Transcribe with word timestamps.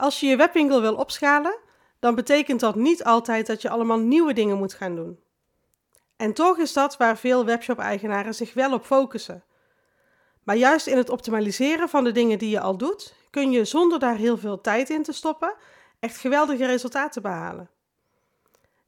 Als 0.00 0.20
je 0.20 0.26
je 0.26 0.36
webwinkel 0.36 0.80
wil 0.80 0.94
opschalen, 0.94 1.58
dan 1.98 2.14
betekent 2.14 2.60
dat 2.60 2.74
niet 2.74 3.04
altijd 3.04 3.46
dat 3.46 3.62
je 3.62 3.70
allemaal 3.70 3.98
nieuwe 3.98 4.32
dingen 4.32 4.56
moet 4.56 4.74
gaan 4.74 4.94
doen. 4.94 5.18
En 6.16 6.32
toch 6.32 6.58
is 6.58 6.72
dat 6.72 6.96
waar 6.96 7.16
veel 7.18 7.44
webshop-eigenaren 7.44 8.34
zich 8.34 8.54
wel 8.54 8.72
op 8.72 8.84
focussen. 8.84 9.44
Maar 10.42 10.56
juist 10.56 10.86
in 10.86 10.96
het 10.96 11.10
optimaliseren 11.10 11.88
van 11.88 12.04
de 12.04 12.12
dingen 12.12 12.38
die 12.38 12.50
je 12.50 12.60
al 12.60 12.76
doet, 12.76 13.14
kun 13.30 13.50
je 13.50 13.64
zonder 13.64 13.98
daar 13.98 14.16
heel 14.16 14.38
veel 14.38 14.60
tijd 14.60 14.90
in 14.90 15.02
te 15.02 15.12
stoppen 15.12 15.54
echt 15.98 16.16
geweldige 16.16 16.66
resultaten 16.66 17.22
behalen. 17.22 17.70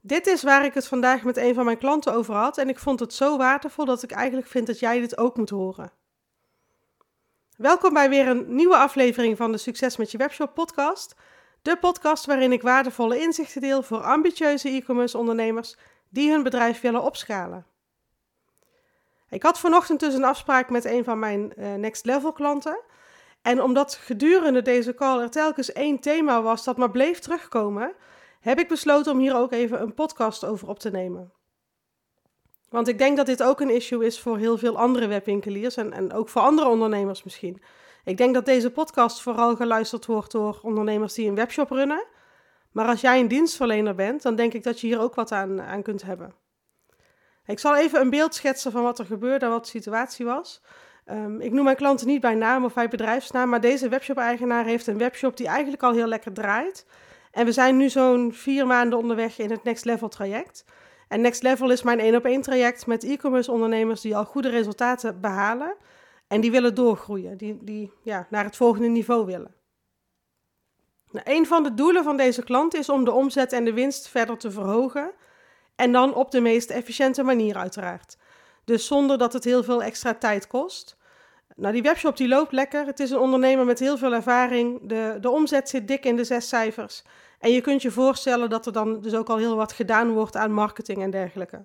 Dit 0.00 0.26
is 0.26 0.42
waar 0.42 0.64
ik 0.64 0.74
het 0.74 0.86
vandaag 0.86 1.22
met 1.22 1.36
een 1.36 1.54
van 1.54 1.64
mijn 1.64 1.78
klanten 1.78 2.14
over 2.14 2.34
had 2.34 2.58
en 2.58 2.68
ik 2.68 2.78
vond 2.78 3.00
het 3.00 3.14
zo 3.14 3.36
waardevol 3.36 3.84
dat 3.84 4.02
ik 4.02 4.10
eigenlijk 4.10 4.48
vind 4.48 4.66
dat 4.66 4.78
jij 4.78 5.00
dit 5.00 5.18
ook 5.18 5.36
moet 5.36 5.50
horen. 5.50 5.92
Welkom 7.62 7.92
bij 7.92 8.08
weer 8.08 8.28
een 8.28 8.54
nieuwe 8.54 8.76
aflevering 8.76 9.36
van 9.36 9.52
de 9.52 9.58
Succes 9.58 9.96
met 9.96 10.10
je 10.10 10.18
webshop 10.18 10.54
podcast. 10.54 11.14
De 11.62 11.76
podcast 11.76 12.26
waarin 12.26 12.52
ik 12.52 12.62
waardevolle 12.62 13.20
inzichten 13.20 13.60
deel 13.60 13.82
voor 13.82 14.00
ambitieuze 14.02 14.68
e-commerce 14.68 15.18
ondernemers 15.18 15.76
die 16.08 16.30
hun 16.30 16.42
bedrijf 16.42 16.80
willen 16.80 17.02
opschalen. 17.02 17.66
Ik 19.28 19.42
had 19.42 19.58
vanochtend 19.58 20.00
dus 20.00 20.14
een 20.14 20.24
afspraak 20.24 20.70
met 20.70 20.84
een 20.84 21.04
van 21.04 21.18
mijn 21.18 21.52
uh, 21.56 21.74
next 21.74 22.04
level 22.04 22.32
klanten. 22.32 22.80
En 23.42 23.62
omdat 23.62 23.94
gedurende 23.94 24.62
deze 24.62 24.94
call 24.94 25.20
er 25.20 25.30
telkens 25.30 25.72
één 25.72 25.98
thema 25.98 26.42
was 26.42 26.64
dat 26.64 26.76
maar 26.76 26.90
bleef 26.90 27.18
terugkomen, 27.18 27.92
heb 28.40 28.58
ik 28.58 28.68
besloten 28.68 29.12
om 29.12 29.18
hier 29.18 29.36
ook 29.36 29.52
even 29.52 29.82
een 29.82 29.94
podcast 29.94 30.44
over 30.44 30.68
op 30.68 30.78
te 30.78 30.90
nemen. 30.90 31.32
Want 32.72 32.88
ik 32.88 32.98
denk 32.98 33.16
dat 33.16 33.26
dit 33.26 33.42
ook 33.42 33.60
een 33.60 33.74
issue 33.74 34.06
is 34.06 34.20
voor 34.20 34.38
heel 34.38 34.58
veel 34.58 34.78
andere 34.78 35.06
webwinkeliers 35.06 35.76
en, 35.76 35.92
en 35.92 36.12
ook 36.12 36.28
voor 36.28 36.42
andere 36.42 36.68
ondernemers 36.68 37.22
misschien. 37.22 37.62
Ik 38.04 38.16
denk 38.16 38.34
dat 38.34 38.44
deze 38.44 38.70
podcast 38.70 39.22
vooral 39.22 39.56
geluisterd 39.56 40.06
wordt 40.06 40.32
door 40.32 40.60
ondernemers 40.62 41.14
die 41.14 41.28
een 41.28 41.34
webshop 41.34 41.70
runnen. 41.70 42.04
Maar 42.70 42.86
als 42.86 43.00
jij 43.00 43.20
een 43.20 43.28
dienstverlener 43.28 43.94
bent, 43.94 44.22
dan 44.22 44.34
denk 44.34 44.52
ik 44.52 44.62
dat 44.62 44.80
je 44.80 44.86
hier 44.86 45.00
ook 45.00 45.14
wat 45.14 45.32
aan, 45.32 45.60
aan 45.60 45.82
kunt 45.82 46.02
hebben. 46.02 46.34
Ik 47.46 47.58
zal 47.58 47.76
even 47.76 48.00
een 48.00 48.10
beeld 48.10 48.34
schetsen 48.34 48.72
van 48.72 48.82
wat 48.82 48.98
er 48.98 49.06
gebeurde 49.06 49.44
en 49.44 49.50
wat 49.50 49.64
de 49.64 49.70
situatie 49.70 50.24
was. 50.24 50.62
Um, 51.10 51.40
ik 51.40 51.52
noem 51.52 51.64
mijn 51.64 51.76
klanten 51.76 52.06
niet 52.06 52.20
bij 52.20 52.34
naam 52.34 52.64
of 52.64 52.74
bij 52.74 52.88
bedrijfsnaam, 52.88 53.48
maar 53.48 53.60
deze 53.60 53.88
webshop-eigenaar 53.88 54.64
heeft 54.64 54.86
een 54.86 54.98
webshop 54.98 55.36
die 55.36 55.46
eigenlijk 55.46 55.82
al 55.82 55.92
heel 55.92 56.06
lekker 56.06 56.32
draait. 56.32 56.86
En 57.30 57.44
we 57.44 57.52
zijn 57.52 57.76
nu 57.76 57.88
zo'n 57.88 58.32
vier 58.32 58.66
maanden 58.66 58.98
onderweg 58.98 59.38
in 59.38 59.50
het 59.50 59.64
Next 59.64 59.84
Level 59.84 60.08
traject. 60.08 60.64
En 61.12 61.20
Next 61.20 61.42
Level 61.42 61.70
is 61.70 61.82
mijn 61.82 62.00
één 62.00 62.14
op 62.14 62.24
één 62.24 62.40
traject 62.40 62.86
met 62.86 63.04
e-commerce 63.04 63.50
ondernemers 63.50 64.00
die 64.00 64.16
al 64.16 64.24
goede 64.24 64.48
resultaten 64.48 65.20
behalen 65.20 65.76
en 66.28 66.40
die 66.40 66.50
willen 66.50 66.74
doorgroeien, 66.74 67.36
die, 67.36 67.58
die 67.62 67.92
ja, 68.02 68.26
naar 68.30 68.44
het 68.44 68.56
volgende 68.56 68.88
niveau 68.88 69.26
willen. 69.26 69.54
Nou, 71.10 71.26
een 71.30 71.46
van 71.46 71.62
de 71.62 71.74
doelen 71.74 72.04
van 72.04 72.16
deze 72.16 72.42
klant 72.42 72.74
is 72.74 72.88
om 72.88 73.04
de 73.04 73.12
omzet 73.12 73.52
en 73.52 73.64
de 73.64 73.72
winst 73.72 74.08
verder 74.08 74.38
te 74.38 74.50
verhogen 74.50 75.12
en 75.76 75.92
dan 75.92 76.14
op 76.14 76.30
de 76.30 76.40
meest 76.40 76.70
efficiënte 76.70 77.22
manier 77.22 77.56
uiteraard. 77.56 78.16
Dus 78.64 78.86
zonder 78.86 79.18
dat 79.18 79.32
het 79.32 79.44
heel 79.44 79.64
veel 79.64 79.82
extra 79.82 80.14
tijd 80.14 80.46
kost. 80.46 80.96
Nou, 81.56 81.72
die 81.72 81.82
webshop 81.82 82.16
die 82.16 82.28
loopt 82.28 82.52
lekker. 82.52 82.86
Het 82.86 83.00
is 83.00 83.10
een 83.10 83.18
ondernemer 83.18 83.64
met 83.64 83.78
heel 83.78 83.98
veel 83.98 84.12
ervaring. 84.14 84.80
De, 84.82 85.16
de 85.20 85.30
omzet 85.30 85.68
zit 85.68 85.88
dik 85.88 86.04
in 86.04 86.16
de 86.16 86.24
zes 86.24 86.48
cijfers. 86.48 87.02
En 87.42 87.50
je 87.50 87.60
kunt 87.60 87.82
je 87.82 87.90
voorstellen 87.90 88.50
dat 88.50 88.66
er 88.66 88.72
dan 88.72 89.00
dus 89.00 89.14
ook 89.14 89.28
al 89.28 89.36
heel 89.36 89.56
wat 89.56 89.72
gedaan 89.72 90.10
wordt 90.10 90.36
aan 90.36 90.52
marketing 90.52 91.02
en 91.02 91.10
dergelijke. 91.10 91.64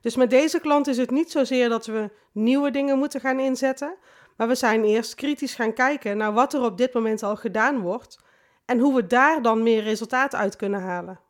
Dus 0.00 0.16
met 0.16 0.30
deze 0.30 0.60
klant 0.60 0.86
is 0.86 0.96
het 0.96 1.10
niet 1.10 1.30
zozeer 1.30 1.68
dat 1.68 1.86
we 1.86 2.10
nieuwe 2.32 2.70
dingen 2.70 2.98
moeten 2.98 3.20
gaan 3.20 3.40
inzetten, 3.40 3.96
maar 4.36 4.48
we 4.48 4.54
zijn 4.54 4.84
eerst 4.84 5.14
kritisch 5.14 5.54
gaan 5.54 5.72
kijken 5.72 6.16
naar 6.16 6.32
wat 6.32 6.54
er 6.54 6.62
op 6.62 6.78
dit 6.78 6.94
moment 6.94 7.22
al 7.22 7.36
gedaan 7.36 7.80
wordt 7.80 8.18
en 8.64 8.78
hoe 8.78 8.94
we 8.94 9.06
daar 9.06 9.42
dan 9.42 9.62
meer 9.62 9.82
resultaat 9.82 10.34
uit 10.34 10.56
kunnen 10.56 10.80
halen. 10.80 11.20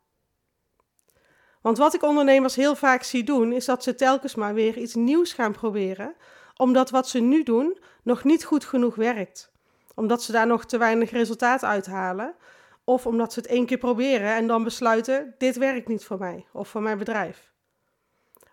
Want 1.61 1.77
wat 1.77 1.93
ik 1.93 2.03
ondernemers 2.03 2.55
heel 2.55 2.75
vaak 2.75 3.03
zie 3.03 3.23
doen, 3.23 3.51
is 3.51 3.65
dat 3.65 3.83
ze 3.83 3.95
telkens 3.95 4.35
maar 4.35 4.53
weer 4.53 4.77
iets 4.77 4.95
nieuws 4.95 5.33
gaan 5.33 5.51
proberen, 5.51 6.15
omdat 6.57 6.89
wat 6.89 7.07
ze 7.07 7.19
nu 7.19 7.43
doen 7.43 7.77
nog 8.03 8.23
niet 8.23 8.45
goed 8.45 8.65
genoeg 8.65 8.95
werkt. 8.95 9.51
Omdat 9.95 10.23
ze 10.23 10.31
daar 10.31 10.47
nog 10.47 10.65
te 10.65 10.77
weinig 10.77 11.11
resultaat 11.11 11.63
uithalen, 11.63 12.35
of 12.83 13.05
omdat 13.05 13.33
ze 13.33 13.39
het 13.39 13.49
één 13.49 13.65
keer 13.65 13.77
proberen 13.77 14.35
en 14.35 14.47
dan 14.47 14.63
besluiten: 14.63 15.35
dit 15.37 15.57
werkt 15.57 15.87
niet 15.87 16.03
voor 16.03 16.17
mij 16.17 16.45
of 16.53 16.67
voor 16.67 16.81
mijn 16.81 16.97
bedrijf. 16.97 17.53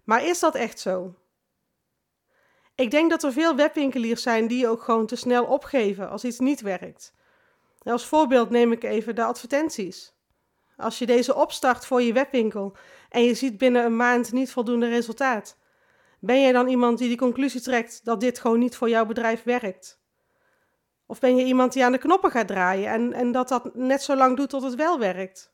Maar 0.05 0.25
is 0.25 0.41
dat 0.41 0.55
echt 0.55 0.81
zo? 0.81 1.15
Ik 2.75 2.91
denk 2.91 3.11
dat 3.11 3.23
er 3.23 3.33
veel 3.33 3.57
webwinkeliers 3.57 4.23
zijn 4.23 4.47
die 4.47 4.69
ook 4.69 4.83
gewoon 4.83 5.07
te 5.07 5.17
snel 5.17 5.45
opgeven 5.45 6.11
als 6.11 6.25
iets 6.25 6.39
niet 6.39 6.61
werkt. 6.61 7.15
Als 7.83 8.07
voorbeeld 8.07 8.51
neem 8.51 8.73
ik 8.73 8.85
even 8.85 9.15
de 9.15 9.25
advertenties. 9.25 10.17
Als 10.77 10.99
je 10.99 11.07
deze 11.07 11.35
opstart 11.35 11.87
voor 11.87 12.03
je 12.03 12.13
webwinkel 12.13 12.77
en 13.09 13.23
je 13.23 13.35
ziet 13.35 13.59
binnen 13.59 13.85
een 13.85 13.97
maand 13.97 14.33
niet 14.33 14.51
voldoende 14.51 14.89
resultaat, 14.89 15.57
ben 16.21 16.41
jij 16.41 16.53
dan 16.53 16.69
iemand 16.69 16.99
die 16.99 17.09
die 17.09 17.17
conclusie 17.17 17.61
trekt 17.61 18.05
dat 18.05 18.21
dit 18.21 18.39
gewoon 18.39 18.59
niet 18.59 18.77
voor 18.77 18.89
jouw 18.89 19.07
bedrijf 19.07 19.43
werkt? 19.43 20.01
Of 21.11 21.21
ben 21.21 21.37
je 21.37 21.45
iemand 21.45 21.73
die 21.73 21.85
aan 21.85 21.93
de 21.93 21.99
knoppen 21.99 22.31
gaat 22.31 22.47
draaien 22.47 22.91
en, 22.91 23.13
en 23.13 23.33
dat 23.33 23.49
dat 23.49 23.75
net 23.75 24.03
zo 24.03 24.17
lang 24.17 24.37
doet 24.37 24.49
tot 24.51 24.63
het 24.63 24.75
wel 24.75 24.99
werkt? 24.99 25.53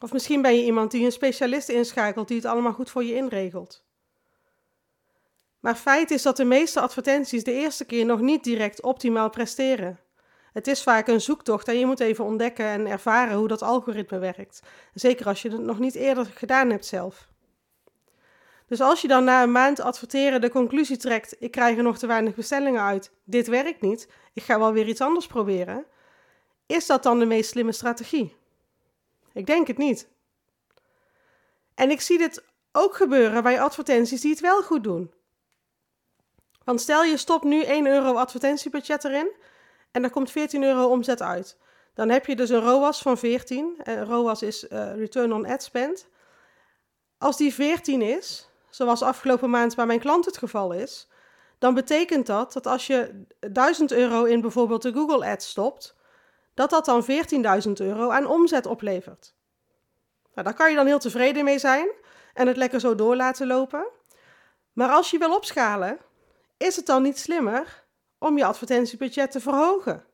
Of 0.00 0.12
misschien 0.12 0.42
ben 0.42 0.56
je 0.56 0.64
iemand 0.64 0.90
die 0.90 1.04
een 1.04 1.12
specialist 1.12 1.68
inschakelt 1.68 2.28
die 2.28 2.36
het 2.36 2.46
allemaal 2.46 2.72
goed 2.72 2.90
voor 2.90 3.04
je 3.04 3.14
inregelt. 3.14 3.84
Maar 5.60 5.74
feit 5.74 6.10
is 6.10 6.22
dat 6.22 6.36
de 6.36 6.44
meeste 6.44 6.80
advertenties 6.80 7.44
de 7.44 7.52
eerste 7.52 7.84
keer 7.84 8.04
nog 8.04 8.20
niet 8.20 8.44
direct 8.44 8.82
optimaal 8.82 9.30
presteren. 9.30 10.00
Het 10.52 10.66
is 10.66 10.82
vaak 10.82 11.08
een 11.08 11.20
zoektocht 11.20 11.68
en 11.68 11.78
je 11.78 11.86
moet 11.86 12.00
even 12.00 12.24
ontdekken 12.24 12.66
en 12.66 12.86
ervaren 12.86 13.36
hoe 13.36 13.48
dat 13.48 13.62
algoritme 13.62 14.18
werkt. 14.18 14.62
Zeker 14.92 15.26
als 15.26 15.42
je 15.42 15.50
het 15.50 15.60
nog 15.60 15.78
niet 15.78 15.94
eerder 15.94 16.26
gedaan 16.26 16.70
hebt 16.70 16.86
zelf. 16.86 17.28
Dus 18.66 18.80
als 18.80 19.00
je 19.00 19.08
dan 19.08 19.24
na 19.24 19.42
een 19.42 19.52
maand 19.52 19.80
adverteren 19.80 20.40
de 20.40 20.50
conclusie 20.50 20.96
trekt: 20.96 21.36
ik 21.38 21.50
krijg 21.50 21.76
er 21.76 21.82
nog 21.82 21.98
te 21.98 22.06
weinig 22.06 22.34
bestellingen 22.34 22.82
uit, 22.82 23.10
dit 23.24 23.46
werkt 23.46 23.80
niet, 23.80 24.08
ik 24.32 24.42
ga 24.42 24.58
wel 24.58 24.72
weer 24.72 24.88
iets 24.88 25.00
anders 25.00 25.26
proberen, 25.26 25.84
is 26.66 26.86
dat 26.86 27.02
dan 27.02 27.18
de 27.18 27.24
meest 27.24 27.50
slimme 27.50 27.72
strategie? 27.72 28.36
Ik 29.32 29.46
denk 29.46 29.66
het 29.66 29.78
niet. 29.78 30.08
En 31.74 31.90
ik 31.90 32.00
zie 32.00 32.18
dit 32.18 32.44
ook 32.72 32.96
gebeuren 32.96 33.42
bij 33.42 33.60
advertenties 33.60 34.20
die 34.20 34.30
het 34.30 34.40
wel 34.40 34.62
goed 34.62 34.84
doen. 34.84 35.12
Want 36.64 36.80
stel 36.80 37.04
je 37.04 37.16
stopt 37.16 37.44
nu 37.44 37.62
1 37.62 37.86
euro 37.86 38.14
advertentiebudget 38.14 39.04
erin 39.04 39.32
en 39.90 40.04
er 40.04 40.10
komt 40.10 40.30
14 40.30 40.62
euro 40.62 40.86
omzet 40.86 41.22
uit. 41.22 41.56
Dan 41.94 42.08
heb 42.08 42.26
je 42.26 42.36
dus 42.36 42.50
een 42.50 42.60
ROAS 42.60 43.02
van 43.02 43.18
14. 43.18 43.76
Uh, 43.84 44.02
ROAS 44.02 44.42
is 44.42 44.64
uh, 44.64 44.94
Return 44.94 45.32
on 45.32 45.46
Ad 45.46 45.62
Spend. 45.62 46.08
Als 47.18 47.36
die 47.36 47.54
14 47.54 48.02
is, 48.02 48.48
zoals 48.74 49.02
afgelopen 49.02 49.50
maand 49.50 49.76
bij 49.76 49.86
mijn 49.86 50.00
klant 50.00 50.24
het 50.24 50.38
geval 50.38 50.72
is, 50.72 51.08
dan 51.58 51.74
betekent 51.74 52.26
dat 52.26 52.52
dat 52.52 52.66
als 52.66 52.86
je 52.86 53.24
1000 53.40 53.92
euro 53.92 54.24
in 54.24 54.40
bijvoorbeeld 54.40 54.82
de 54.82 54.92
Google 54.92 55.26
Ads 55.26 55.48
stopt, 55.48 55.96
dat 56.54 56.70
dat 56.70 56.84
dan 56.84 57.04
14.000 57.66 57.72
euro 57.72 58.10
aan 58.10 58.26
omzet 58.26 58.66
oplevert. 58.66 59.34
Nou, 60.34 60.46
daar 60.46 60.54
kan 60.54 60.70
je 60.70 60.76
dan 60.76 60.86
heel 60.86 60.98
tevreden 60.98 61.44
mee 61.44 61.58
zijn 61.58 61.88
en 62.34 62.46
het 62.46 62.56
lekker 62.56 62.80
zo 62.80 62.94
door 62.94 63.16
laten 63.16 63.46
lopen. 63.46 63.86
Maar 64.72 64.90
als 64.90 65.10
je 65.10 65.18
wil 65.18 65.34
opschalen, 65.34 65.98
is 66.56 66.76
het 66.76 66.86
dan 66.86 67.02
niet 67.02 67.18
slimmer 67.18 67.84
om 68.18 68.38
je 68.38 68.44
advertentiebudget 68.44 69.30
te 69.30 69.40
verhogen? 69.40 70.04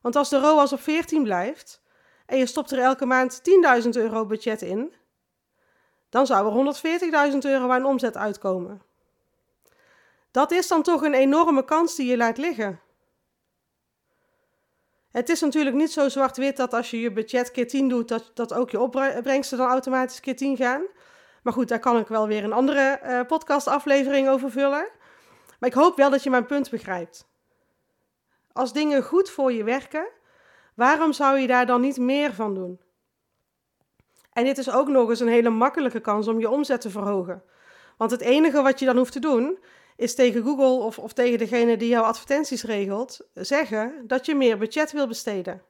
Want 0.00 0.16
als 0.16 0.28
de 0.28 0.38
ROAS 0.38 0.72
op 0.72 0.80
14 0.80 1.22
blijft 1.22 1.82
en 2.26 2.38
je 2.38 2.46
stopt 2.46 2.70
er 2.70 2.78
elke 2.78 3.06
maand 3.06 3.40
10.000 3.82 3.88
euro 3.90 4.26
budget 4.26 4.62
in, 4.62 4.94
dan 6.08 6.26
zou 6.26 6.66
er 6.66 7.30
140.000 7.32 7.38
euro 7.38 7.70
aan 7.70 7.84
omzet 7.84 8.16
uitkomen. 8.16 8.82
Dat 10.30 10.50
is 10.50 10.68
dan 10.68 10.82
toch 10.82 11.02
een 11.02 11.14
enorme 11.14 11.64
kans 11.64 11.94
die 11.94 12.06
je 12.06 12.16
laat 12.16 12.38
liggen. 12.38 12.80
Het 15.10 15.28
is 15.28 15.40
natuurlijk 15.40 15.76
niet 15.76 15.92
zo 15.92 16.08
zwart-wit 16.08 16.56
dat 16.56 16.74
als 16.74 16.90
je 16.90 17.00
je 17.00 17.12
budget 17.12 17.50
keer 17.50 17.68
10 17.68 17.88
doet, 17.88 18.08
dat, 18.08 18.30
dat 18.34 18.54
ook 18.54 18.70
je 18.70 18.80
opbrengsten 18.80 19.58
dan 19.58 19.68
automatisch 19.68 20.20
keer 20.20 20.36
10 20.36 20.56
gaan. 20.56 20.82
Maar 21.42 21.52
goed, 21.52 21.68
daar 21.68 21.78
kan 21.78 21.98
ik 21.98 22.06
wel 22.06 22.26
weer 22.26 22.44
een 22.44 22.52
andere 22.52 23.00
uh, 23.04 23.20
podcastaflevering 23.26 24.28
over 24.28 24.50
vullen. 24.50 24.88
Maar 25.58 25.68
ik 25.68 25.74
hoop 25.74 25.96
wel 25.96 26.10
dat 26.10 26.22
je 26.22 26.30
mijn 26.30 26.46
punt 26.46 26.70
begrijpt. 26.70 27.28
Als 28.52 28.72
dingen 28.72 29.02
goed 29.02 29.30
voor 29.30 29.52
je 29.52 29.64
werken, 29.64 30.08
waarom 30.74 31.12
zou 31.12 31.38
je 31.38 31.46
daar 31.46 31.66
dan 31.66 31.80
niet 31.80 31.98
meer 31.98 32.34
van 32.34 32.54
doen? 32.54 32.80
En 34.36 34.44
dit 34.44 34.58
is 34.58 34.70
ook 34.70 34.88
nog 34.88 35.08
eens 35.08 35.20
een 35.20 35.28
hele 35.28 35.50
makkelijke 35.50 36.00
kans 36.00 36.28
om 36.28 36.40
je 36.40 36.50
omzet 36.50 36.80
te 36.80 36.90
verhogen. 36.90 37.42
Want 37.96 38.10
het 38.10 38.20
enige 38.20 38.62
wat 38.62 38.78
je 38.78 38.84
dan 38.84 38.96
hoeft 38.96 39.12
te 39.12 39.20
doen, 39.20 39.58
is 39.96 40.14
tegen 40.14 40.42
Google 40.42 40.84
of, 40.84 40.98
of 40.98 41.12
tegen 41.12 41.38
degene 41.38 41.76
die 41.76 41.88
jouw 41.88 42.02
advertenties 42.02 42.62
regelt, 42.62 43.28
zeggen 43.34 44.04
dat 44.06 44.26
je 44.26 44.34
meer 44.34 44.58
budget 44.58 44.92
wil 44.92 45.06
besteden. 45.06 45.62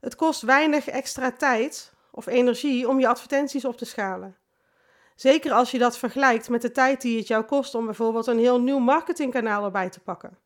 Het 0.00 0.14
kost 0.16 0.42
weinig 0.42 0.88
extra 0.88 1.32
tijd 1.32 1.92
of 2.10 2.26
energie 2.26 2.88
om 2.88 3.00
je 3.00 3.08
advertenties 3.08 3.64
op 3.64 3.76
te 3.76 3.84
schalen. 3.84 4.36
Zeker 5.14 5.52
als 5.52 5.70
je 5.70 5.78
dat 5.78 5.98
vergelijkt 5.98 6.48
met 6.48 6.62
de 6.62 6.70
tijd 6.70 7.00
die 7.00 7.18
het 7.18 7.26
jou 7.26 7.44
kost 7.44 7.74
om 7.74 7.84
bijvoorbeeld 7.84 8.26
een 8.26 8.38
heel 8.38 8.60
nieuw 8.60 8.78
marketingkanaal 8.78 9.64
erbij 9.64 9.90
te 9.90 10.00
pakken. 10.00 10.38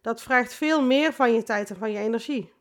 Dat 0.00 0.22
vraagt 0.22 0.54
veel 0.54 0.82
meer 0.82 1.12
van 1.12 1.34
je 1.34 1.42
tijd 1.42 1.70
en 1.70 1.76
van 1.76 1.92
je 1.92 1.98
energie. 1.98 2.55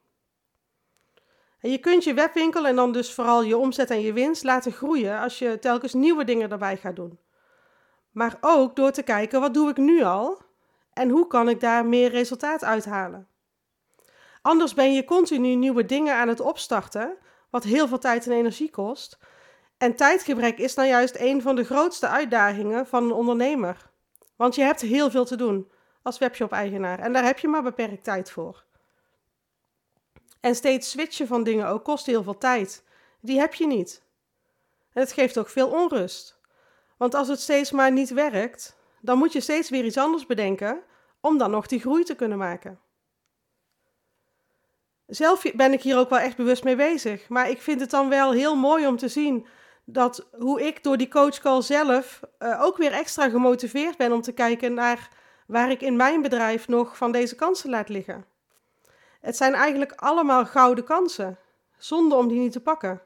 En 1.65 1.71
je 1.71 1.77
kunt 1.77 2.03
je 2.03 2.13
webwinkel 2.13 2.67
en 2.67 2.75
dan 2.75 2.91
dus 2.91 3.13
vooral 3.13 3.44
je 3.44 3.57
omzet 3.57 3.89
en 3.89 4.01
je 4.01 4.13
winst 4.13 4.44
laten 4.44 4.71
groeien 4.71 5.19
als 5.19 5.39
je 5.39 5.59
telkens 5.59 5.94
nieuwe 5.94 6.23
dingen 6.23 6.51
erbij 6.51 6.77
gaat 6.77 6.95
doen. 6.95 7.19
Maar 8.12 8.38
ook 8.41 8.75
door 8.75 8.91
te 8.91 9.03
kijken 9.03 9.39
wat 9.39 9.53
doe 9.53 9.69
ik 9.69 9.77
nu 9.77 10.03
al 10.03 10.41
en 10.94 11.09
hoe 11.09 11.27
kan 11.27 11.50
ik 11.50 11.59
daar 11.59 11.85
meer 11.85 12.09
resultaat 12.09 12.63
uithalen. 12.63 13.27
Anders 14.41 14.73
ben 14.73 14.94
je 14.94 15.06
continu 15.06 15.56
nieuwe 15.56 15.85
dingen 15.85 16.15
aan 16.15 16.27
het 16.27 16.39
opstarten, 16.39 17.17
wat 17.50 17.63
heel 17.63 17.88
veel 17.88 18.00
tijd 18.00 18.25
en 18.25 18.31
energie 18.31 18.69
kost. 18.69 19.19
En 19.77 19.95
tijdgebrek 19.95 20.57
is 20.57 20.75
nou 20.75 20.88
juist 20.88 21.15
een 21.19 21.41
van 21.41 21.56
de 21.56 21.63
grootste 21.63 22.07
uitdagingen 22.07 22.88
van 22.88 23.03
een 23.03 23.12
ondernemer. 23.12 23.89
Want 24.35 24.56
je 24.56 24.63
hebt 24.63 24.81
heel 24.81 25.09
veel 25.09 25.25
te 25.25 25.35
doen 25.35 25.71
als 26.01 26.17
webshop-eigenaar 26.17 27.00
en 27.00 27.13
daar 27.13 27.25
heb 27.25 27.39
je 27.39 27.47
maar 27.47 27.63
beperkt 27.63 28.03
tijd 28.03 28.31
voor. 28.31 28.65
En 30.45 30.56
steeds 30.56 30.89
switchen 30.89 31.27
van 31.27 31.44
dingen 31.44 31.68
ook 31.68 31.83
kost 31.83 32.06
heel 32.06 32.24
veel 32.24 32.38
tijd. 32.38 32.83
Die 33.19 33.39
heb 33.39 33.53
je 33.53 33.68
niet. 33.68 34.01
En 34.94 35.01
het 35.01 35.12
geeft 35.12 35.38
ook 35.38 35.50
veel 35.50 35.69
onrust. 35.69 36.39
Want 36.97 37.13
als 37.13 37.27
het 37.27 37.39
steeds 37.39 37.71
maar 37.71 37.92
niet 37.92 38.09
werkt, 38.09 38.77
dan 39.01 39.18
moet 39.18 39.33
je 39.33 39.39
steeds 39.42 39.69
weer 39.69 39.86
iets 39.86 39.97
anders 39.97 40.25
bedenken 40.25 40.81
om 41.19 41.38
dan 41.38 41.51
nog 41.51 41.68
die 41.68 41.80
groei 41.80 42.03
te 42.03 42.15
kunnen 42.15 42.38
maken. 42.38 42.80
Zelf 45.06 45.44
ben 45.56 45.74
ik 45.74 45.81
hier 45.81 45.97
ook 45.97 46.09
wel 46.09 46.19
echt 46.19 46.38
bewust 46.38 46.63
mee 46.63 46.75
bezig, 46.75 47.30
maar 47.30 47.50
ik 47.50 47.62
vind 47.62 47.80
het 47.80 47.89
dan 47.89 48.09
wel 48.09 48.31
heel 48.31 48.56
mooi 48.56 48.88
om 48.88 48.98
te 48.98 49.07
zien 49.07 49.48
dat 49.86 50.27
hoe 50.31 50.62
ik 50.62 50.83
door 50.83 50.98
die 50.98 51.09
coachcall 51.09 51.62
zelf 51.62 52.21
uh, 52.39 52.62
ook 52.62 52.77
weer 52.77 52.91
extra 52.91 53.30
gemotiveerd 53.30 53.98
ben 53.98 54.12
om 54.12 54.21
te 54.21 54.31
kijken 54.31 54.74
naar 54.74 55.09
waar 55.48 55.71
ik 55.71 55.81
in 55.81 55.95
mijn 55.95 56.21
bedrijf 56.21 56.68
nog 56.68 56.98
van 56.98 57.12
deze 57.12 57.36
kansen 57.36 57.69
laat 57.69 57.89
liggen. 57.89 58.34
Het 59.25 59.38
zijn 59.38 59.54
eigenlijk 59.54 59.92
allemaal 59.95 60.45
gouden 60.45 60.83
kansen, 60.83 61.38
zonde 61.77 62.16
om 62.16 62.27
die 62.27 62.39
niet 62.39 62.51
te 62.51 62.60
pakken. 62.60 63.01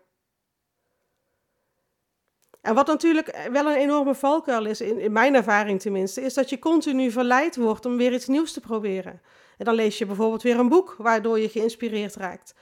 En 2.62 2.76
wat 2.76 2.88
natuurlijk 2.88 3.48
wel 3.52 3.66
een 3.66 3.78
enorme 3.78 4.16
valkuil 4.16 4.66
is, 4.66 4.82
in, 4.82 5.00
in 5.00 5.12
mijn 5.12 5.36
ervaring 5.36 5.82
tenminste, 5.82 6.22
is 6.22 6.34
dat 6.34 6.50
je 6.50 6.60
continu 6.60 7.12
verleid 7.12 7.56
wordt 7.56 7.86
om 7.86 7.98
weer 7.98 8.14
iets 8.14 8.28
nieuws 8.28 8.54
te 8.54 8.60
proberen. 8.60 9.22
En 9.58 9.66
dan 9.66 9.74
lees 9.74 9.98
je 9.98 10.06
bijvoorbeeld 10.06 10.42
weer 10.42 10.60
een 10.60 10.70
boek 10.70 10.96
waardoor 10.98 11.40
je 11.40 11.50
geïnspireerd 11.50 12.16
raakt. 12.16 12.54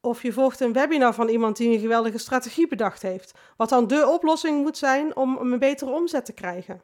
Of 0.00 0.22
je 0.22 0.32
volgt 0.32 0.60
een 0.60 0.72
webinar 0.72 1.14
van 1.14 1.28
iemand 1.28 1.56
die 1.56 1.72
een 1.72 1.80
geweldige 1.80 2.18
strategie 2.18 2.68
bedacht 2.68 3.02
heeft, 3.02 3.34
wat 3.56 3.68
dan 3.68 3.86
de 3.86 4.06
oplossing 4.06 4.62
moet 4.62 4.78
zijn 4.78 5.16
om 5.16 5.36
een 5.36 5.58
betere 5.58 5.90
omzet 5.90 6.24
te 6.24 6.32
krijgen. 6.32 6.82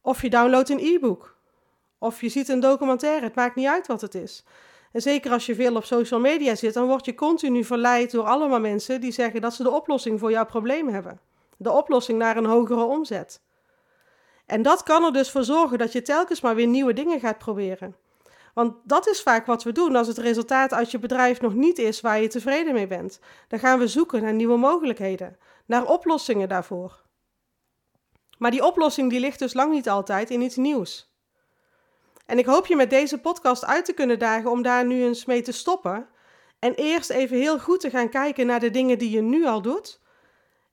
Of 0.00 0.22
je 0.22 0.30
downloadt 0.30 0.68
een 0.68 0.94
e-book. 0.94 1.36
Of 1.98 2.20
je 2.20 2.28
ziet 2.28 2.48
een 2.48 2.60
documentaire, 2.60 3.24
het 3.24 3.34
maakt 3.34 3.54
niet 3.54 3.66
uit 3.66 3.86
wat 3.86 4.00
het 4.00 4.14
is. 4.14 4.44
En 4.94 5.00
zeker 5.00 5.32
als 5.32 5.46
je 5.46 5.54
veel 5.54 5.76
op 5.76 5.84
social 5.84 6.20
media 6.20 6.54
zit, 6.54 6.74
dan 6.74 6.86
word 6.86 7.04
je 7.04 7.14
continu 7.14 7.64
verleid 7.64 8.10
door 8.10 8.24
allemaal 8.24 8.60
mensen 8.60 9.00
die 9.00 9.12
zeggen 9.12 9.40
dat 9.40 9.54
ze 9.54 9.62
de 9.62 9.70
oplossing 9.70 10.20
voor 10.20 10.30
jouw 10.30 10.46
probleem 10.46 10.88
hebben. 10.88 11.20
De 11.56 11.70
oplossing 11.70 12.18
naar 12.18 12.36
een 12.36 12.44
hogere 12.44 12.84
omzet. 12.84 13.40
En 14.46 14.62
dat 14.62 14.82
kan 14.82 15.04
er 15.04 15.12
dus 15.12 15.30
voor 15.30 15.44
zorgen 15.44 15.78
dat 15.78 15.92
je 15.92 16.02
telkens 16.02 16.40
maar 16.40 16.54
weer 16.54 16.66
nieuwe 16.66 16.92
dingen 16.92 17.20
gaat 17.20 17.38
proberen. 17.38 17.96
Want 18.52 18.74
dat 18.84 19.08
is 19.08 19.22
vaak 19.22 19.46
wat 19.46 19.62
we 19.62 19.72
doen 19.72 19.96
als 19.96 20.06
het 20.06 20.18
resultaat 20.18 20.72
uit 20.72 20.90
je 20.90 20.98
bedrijf 20.98 21.40
nog 21.40 21.54
niet 21.54 21.78
is 21.78 22.00
waar 22.00 22.20
je 22.20 22.28
tevreden 22.28 22.74
mee 22.74 22.86
bent. 22.86 23.20
Dan 23.48 23.58
gaan 23.58 23.78
we 23.78 23.88
zoeken 23.88 24.22
naar 24.22 24.34
nieuwe 24.34 24.56
mogelijkheden, 24.56 25.38
naar 25.66 25.86
oplossingen 25.86 26.48
daarvoor. 26.48 27.02
Maar 28.38 28.50
die 28.50 28.64
oplossing 28.64 29.10
die 29.10 29.20
ligt 29.20 29.38
dus 29.38 29.54
lang 29.54 29.72
niet 29.72 29.88
altijd 29.88 30.30
in 30.30 30.40
iets 30.40 30.56
nieuws. 30.56 31.13
En 32.26 32.38
ik 32.38 32.46
hoop 32.46 32.66
je 32.66 32.76
met 32.76 32.90
deze 32.90 33.20
podcast 33.20 33.64
uit 33.64 33.84
te 33.84 33.92
kunnen 33.92 34.18
dagen 34.18 34.50
om 34.50 34.62
daar 34.62 34.86
nu 34.86 35.02
eens 35.02 35.24
mee 35.24 35.42
te 35.42 35.52
stoppen. 35.52 36.08
En 36.58 36.74
eerst 36.74 37.10
even 37.10 37.36
heel 37.36 37.58
goed 37.58 37.80
te 37.80 37.90
gaan 37.90 38.08
kijken 38.08 38.46
naar 38.46 38.60
de 38.60 38.70
dingen 38.70 38.98
die 38.98 39.10
je 39.10 39.20
nu 39.20 39.44
al 39.44 39.62
doet. 39.62 40.00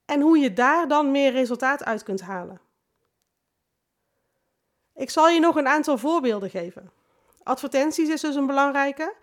En 0.06 0.22
hoe 0.22 0.38
je 0.38 0.54
daar 0.54 0.88
dan 0.88 1.12
meer 1.12 1.32
resultaat 1.32 1.84
uit 1.84 2.04
kunt 2.04 2.22
halen. 2.22 2.62
Ik 4.96 5.10
zal 5.10 5.30
je 5.30 5.40
nog 5.40 5.56
een 5.56 5.68
aantal 5.68 5.98
voorbeelden 5.98 6.50
geven. 6.50 6.92
Advertenties 7.44 8.10
is 8.10 8.22
dus 8.22 8.36
een 8.36 8.46
belangrijke, 8.46 9.16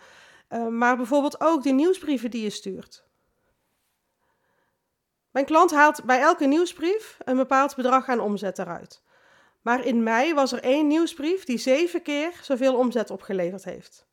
uh, 0.50 0.66
maar 0.66 0.96
bijvoorbeeld 0.96 1.40
ook 1.40 1.62
de 1.62 1.70
nieuwsbrieven 1.70 2.30
die 2.30 2.42
je 2.42 2.50
stuurt. 2.50 3.04
Mijn 5.30 5.44
klant 5.44 5.70
haalt 5.70 6.04
bij 6.04 6.20
elke 6.20 6.46
nieuwsbrief 6.46 7.18
een 7.24 7.36
bepaald 7.36 7.76
bedrag 7.76 8.08
aan 8.08 8.20
omzet 8.20 8.58
eruit. 8.58 9.02
Maar 9.62 9.84
in 9.84 10.02
mei 10.02 10.34
was 10.34 10.52
er 10.52 10.62
één 10.62 10.86
nieuwsbrief 10.86 11.44
die 11.44 11.58
zeven 11.58 12.02
keer 12.02 12.40
zoveel 12.42 12.76
omzet 12.76 13.10
opgeleverd 13.10 13.64
heeft. 13.64 14.06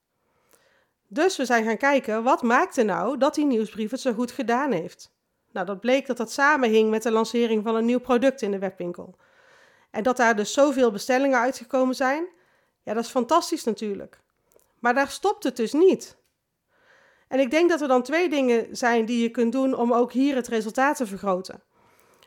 Dus 1.07 1.37
we 1.37 1.45
zijn 1.45 1.65
gaan 1.65 1.77
kijken, 1.77 2.23
wat 2.23 2.41
maakte 2.41 2.83
nou 2.83 3.17
dat 3.17 3.35
die 3.35 3.45
nieuwsbrief 3.45 3.91
het 3.91 3.99
zo 3.99 4.13
goed 4.13 4.31
gedaan 4.31 4.71
heeft? 4.71 5.13
Nou, 5.51 5.65
dat 5.65 5.79
bleek 5.79 6.07
dat 6.07 6.17
dat 6.17 6.31
samenhing 6.31 6.89
met 6.89 7.03
de 7.03 7.11
lancering 7.11 7.63
van 7.63 7.75
een 7.75 7.85
nieuw 7.85 7.99
product 7.99 8.41
in 8.41 8.51
de 8.51 8.59
webwinkel. 8.59 9.15
En 9.91 10.03
dat 10.03 10.17
daar 10.17 10.35
dus 10.35 10.53
zoveel 10.53 10.91
bestellingen 10.91 11.39
uitgekomen 11.39 11.95
zijn, 11.95 12.27
ja, 12.83 12.93
dat 12.93 13.03
is 13.03 13.09
fantastisch 13.09 13.63
natuurlijk. 13.63 14.19
Maar 14.79 14.93
daar 14.93 15.09
stopt 15.09 15.43
het 15.43 15.55
dus 15.55 15.73
niet. 15.73 16.17
En 17.27 17.39
ik 17.39 17.51
denk 17.51 17.69
dat 17.69 17.81
er 17.81 17.87
dan 17.87 18.03
twee 18.03 18.29
dingen 18.29 18.77
zijn 18.77 19.05
die 19.05 19.21
je 19.21 19.29
kunt 19.29 19.51
doen 19.51 19.75
om 19.75 19.93
ook 19.93 20.11
hier 20.11 20.35
het 20.35 20.47
resultaat 20.47 20.97
te 20.97 21.07
vergroten. 21.07 21.63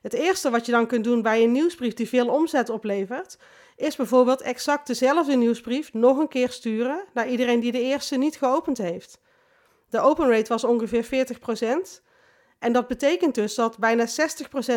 Het 0.03 0.13
eerste 0.13 0.51
wat 0.51 0.67
je 0.67 0.73
dan 0.73 0.87
kunt 0.87 1.05
doen 1.05 1.23
bij 1.23 1.43
een 1.43 1.53
nieuwsbrief 1.53 1.95
die 1.95 2.09
veel 2.09 2.29
omzet 2.29 2.69
oplevert, 2.69 3.39
is 3.77 3.97
bijvoorbeeld 3.97 4.41
exact 4.41 4.87
dezelfde 4.87 5.37
nieuwsbrief 5.37 5.93
nog 5.93 6.19
een 6.19 6.29
keer 6.29 6.51
sturen 6.51 7.05
naar 7.15 7.29
iedereen 7.29 7.61
die 7.61 7.73
de 7.73 7.81
eerste 7.81 8.17
niet 8.17 8.37
geopend 8.37 8.79
heeft. 8.79 9.21
De 9.91 10.01
open 10.01 10.31
rate 10.31 10.49
was 10.49 10.65
ongeveer 10.65 11.05
40%. 11.05 12.07
En 12.59 12.73
dat 12.73 12.87
betekent 12.87 13.35
dus 13.35 13.55
dat 13.55 13.79
bijna 13.79 14.07
60% 14.07 14.11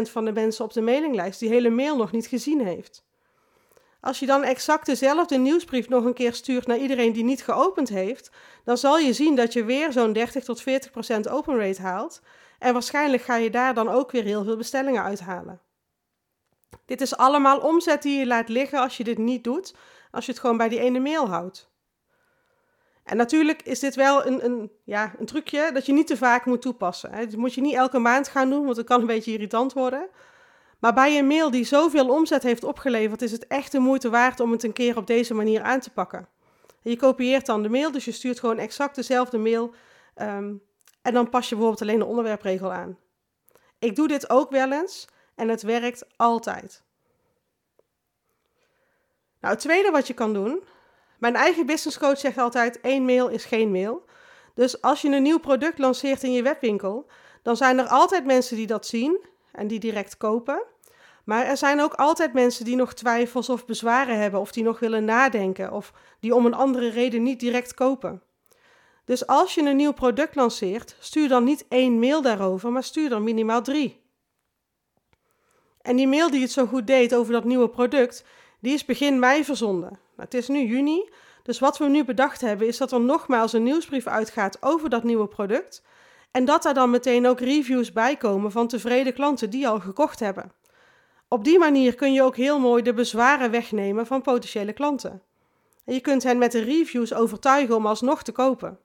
van 0.01 0.25
de 0.25 0.31
mensen 0.31 0.65
op 0.65 0.73
de 0.73 0.81
mailinglijst 0.81 1.39
die 1.39 1.49
hele 1.49 1.69
mail 1.69 1.97
nog 1.97 2.11
niet 2.11 2.27
gezien 2.27 2.65
heeft. 2.65 3.03
Als 4.01 4.19
je 4.19 4.25
dan 4.25 4.43
exact 4.43 4.85
dezelfde 4.85 5.37
nieuwsbrief 5.37 5.89
nog 5.89 6.05
een 6.05 6.13
keer 6.13 6.33
stuurt 6.33 6.67
naar 6.67 6.77
iedereen 6.77 7.13
die 7.13 7.23
niet 7.23 7.43
geopend 7.43 7.89
heeft, 7.89 8.31
dan 8.63 8.77
zal 8.77 8.97
je 8.97 9.13
zien 9.13 9.35
dat 9.35 9.53
je 9.53 9.63
weer 9.63 9.91
zo'n 9.91 10.13
30 10.13 10.43
tot 10.43 10.61
40% 10.61 10.63
open 11.29 11.57
rate 11.57 11.81
haalt. 11.81 12.21
En 12.61 12.73
waarschijnlijk 12.73 13.23
ga 13.23 13.35
je 13.35 13.49
daar 13.49 13.73
dan 13.73 13.89
ook 13.89 14.11
weer 14.11 14.23
heel 14.23 14.43
veel 14.43 14.57
bestellingen 14.57 15.03
uithalen. 15.03 15.61
Dit 16.85 17.01
is 17.01 17.17
allemaal 17.17 17.59
omzet 17.59 18.01
die 18.01 18.19
je 18.19 18.25
laat 18.25 18.49
liggen 18.49 18.79
als 18.79 18.97
je 18.97 19.03
dit 19.03 19.17
niet 19.17 19.43
doet, 19.43 19.75
als 20.11 20.25
je 20.25 20.31
het 20.31 20.39
gewoon 20.41 20.57
bij 20.57 20.69
die 20.69 20.79
ene 20.79 20.99
mail 20.99 21.27
houdt. 21.27 21.69
En 23.03 23.17
natuurlijk 23.17 23.61
is 23.61 23.79
dit 23.79 23.95
wel 23.95 24.25
een, 24.25 24.45
een, 24.45 24.71
ja, 24.83 25.13
een 25.19 25.25
trucje 25.25 25.69
dat 25.73 25.85
je 25.85 25.93
niet 25.93 26.07
te 26.07 26.17
vaak 26.17 26.45
moet 26.45 26.61
toepassen. 26.61 27.11
Dat 27.11 27.35
moet 27.35 27.53
je 27.53 27.61
niet 27.61 27.75
elke 27.75 27.99
maand 27.99 28.27
gaan 28.27 28.49
doen, 28.49 28.65
want 28.65 28.77
het 28.77 28.85
kan 28.85 29.01
een 29.01 29.07
beetje 29.07 29.31
irritant 29.31 29.73
worden. 29.73 30.07
Maar 30.79 30.93
bij 30.93 31.17
een 31.17 31.27
mail 31.27 31.51
die 31.51 31.63
zoveel 31.63 32.09
omzet 32.09 32.43
heeft 32.43 32.63
opgeleverd, 32.63 33.21
is 33.21 33.31
het 33.31 33.47
echt 33.47 33.71
de 33.71 33.79
moeite 33.79 34.09
waard 34.09 34.39
om 34.39 34.51
het 34.51 34.63
een 34.63 34.73
keer 34.73 34.97
op 34.97 35.07
deze 35.07 35.33
manier 35.33 35.61
aan 35.61 35.79
te 35.79 35.91
pakken. 35.91 36.27
je 36.81 36.97
kopieert 36.97 37.45
dan 37.45 37.63
de 37.63 37.69
mail, 37.69 37.91
dus 37.91 38.05
je 38.05 38.11
stuurt 38.11 38.39
gewoon 38.39 38.57
exact 38.57 38.95
dezelfde 38.95 39.37
mail. 39.37 39.73
Ehm, 40.15 40.53
en 41.01 41.13
dan 41.13 41.29
pas 41.29 41.49
je 41.49 41.55
bijvoorbeeld 41.55 41.81
alleen 41.81 41.99
de 41.99 42.05
onderwerpregel 42.05 42.71
aan. 42.71 42.97
Ik 43.79 43.95
doe 43.95 44.07
dit 44.07 44.29
ook 44.29 44.51
wel 44.51 44.71
eens 44.71 45.07
en 45.35 45.49
het 45.49 45.61
werkt 45.61 46.05
altijd. 46.15 46.83
Nou, 49.39 49.53
het 49.53 49.63
tweede 49.63 49.91
wat 49.91 50.07
je 50.07 50.13
kan 50.13 50.33
doen. 50.33 50.63
Mijn 51.19 51.35
eigen 51.35 51.65
business 51.65 51.97
coach 51.97 52.17
zegt 52.17 52.37
altijd: 52.37 52.81
één 52.81 53.05
mail 53.05 53.27
is 53.27 53.45
geen 53.45 53.71
mail. 53.71 54.05
Dus 54.53 54.81
als 54.81 55.01
je 55.01 55.09
een 55.09 55.23
nieuw 55.23 55.39
product 55.39 55.77
lanceert 55.77 56.23
in 56.23 56.31
je 56.31 56.41
webwinkel, 56.41 57.05
dan 57.41 57.57
zijn 57.57 57.79
er 57.79 57.87
altijd 57.87 58.25
mensen 58.25 58.55
die 58.55 58.67
dat 58.67 58.85
zien 58.85 59.25
en 59.51 59.67
die 59.67 59.79
direct 59.79 60.17
kopen. 60.17 60.63
Maar 61.23 61.45
er 61.45 61.57
zijn 61.57 61.81
ook 61.81 61.93
altijd 61.93 62.33
mensen 62.33 62.65
die 62.65 62.75
nog 62.75 62.93
twijfels 62.93 63.49
of 63.49 63.65
bezwaren 63.65 64.19
hebben, 64.19 64.39
of 64.39 64.51
die 64.51 64.63
nog 64.63 64.79
willen 64.79 65.05
nadenken, 65.05 65.71
of 65.71 65.93
die 66.19 66.35
om 66.35 66.45
een 66.45 66.53
andere 66.53 66.89
reden 66.89 67.23
niet 67.23 67.39
direct 67.39 67.73
kopen. 67.73 68.21
Dus 69.05 69.27
als 69.27 69.53
je 69.53 69.61
een 69.61 69.75
nieuw 69.75 69.91
product 69.91 70.35
lanceert, 70.35 70.95
stuur 70.99 71.27
dan 71.27 71.43
niet 71.43 71.65
één 71.69 71.99
mail 71.99 72.21
daarover, 72.21 72.71
maar 72.71 72.83
stuur 72.83 73.09
dan 73.09 73.23
minimaal 73.23 73.61
drie. 73.61 74.01
En 75.81 75.95
die 75.95 76.07
mail 76.07 76.29
die 76.29 76.41
het 76.41 76.51
zo 76.51 76.65
goed 76.65 76.87
deed 76.87 77.15
over 77.15 77.33
dat 77.33 77.43
nieuwe 77.43 77.69
product, 77.69 78.25
die 78.59 78.73
is 78.73 78.85
begin 78.85 79.19
mei 79.19 79.43
verzonden. 79.43 79.89
Nou, 79.89 79.99
het 80.15 80.33
is 80.33 80.47
nu 80.47 80.65
juni, 80.65 81.09
dus 81.43 81.59
wat 81.59 81.77
we 81.77 81.87
nu 81.87 82.05
bedacht 82.05 82.41
hebben 82.41 82.67
is 82.67 82.77
dat 82.77 82.91
er 82.91 83.01
nogmaals 83.01 83.53
een 83.53 83.63
nieuwsbrief 83.63 84.07
uitgaat 84.07 84.57
over 84.59 84.89
dat 84.89 85.03
nieuwe 85.03 85.27
product. 85.27 85.83
En 86.31 86.45
dat 86.45 86.63
daar 86.63 86.73
dan 86.73 86.89
meteen 86.89 87.27
ook 87.27 87.39
reviews 87.39 87.91
bij 87.91 88.15
komen 88.17 88.51
van 88.51 88.67
tevreden 88.67 89.13
klanten 89.13 89.49
die 89.49 89.67
al 89.67 89.79
gekocht 89.79 90.19
hebben. 90.19 90.51
Op 91.27 91.43
die 91.43 91.59
manier 91.59 91.95
kun 91.95 92.13
je 92.13 92.23
ook 92.23 92.35
heel 92.35 92.59
mooi 92.59 92.83
de 92.83 92.93
bezwaren 92.93 93.51
wegnemen 93.51 94.05
van 94.05 94.21
potentiële 94.21 94.73
klanten. 94.73 95.21
En 95.85 95.93
je 95.93 95.99
kunt 95.99 96.23
hen 96.23 96.37
met 96.37 96.51
de 96.51 96.61
reviews 96.61 97.13
overtuigen 97.13 97.75
om 97.75 97.85
alsnog 97.85 98.23
te 98.23 98.31
kopen. 98.31 98.79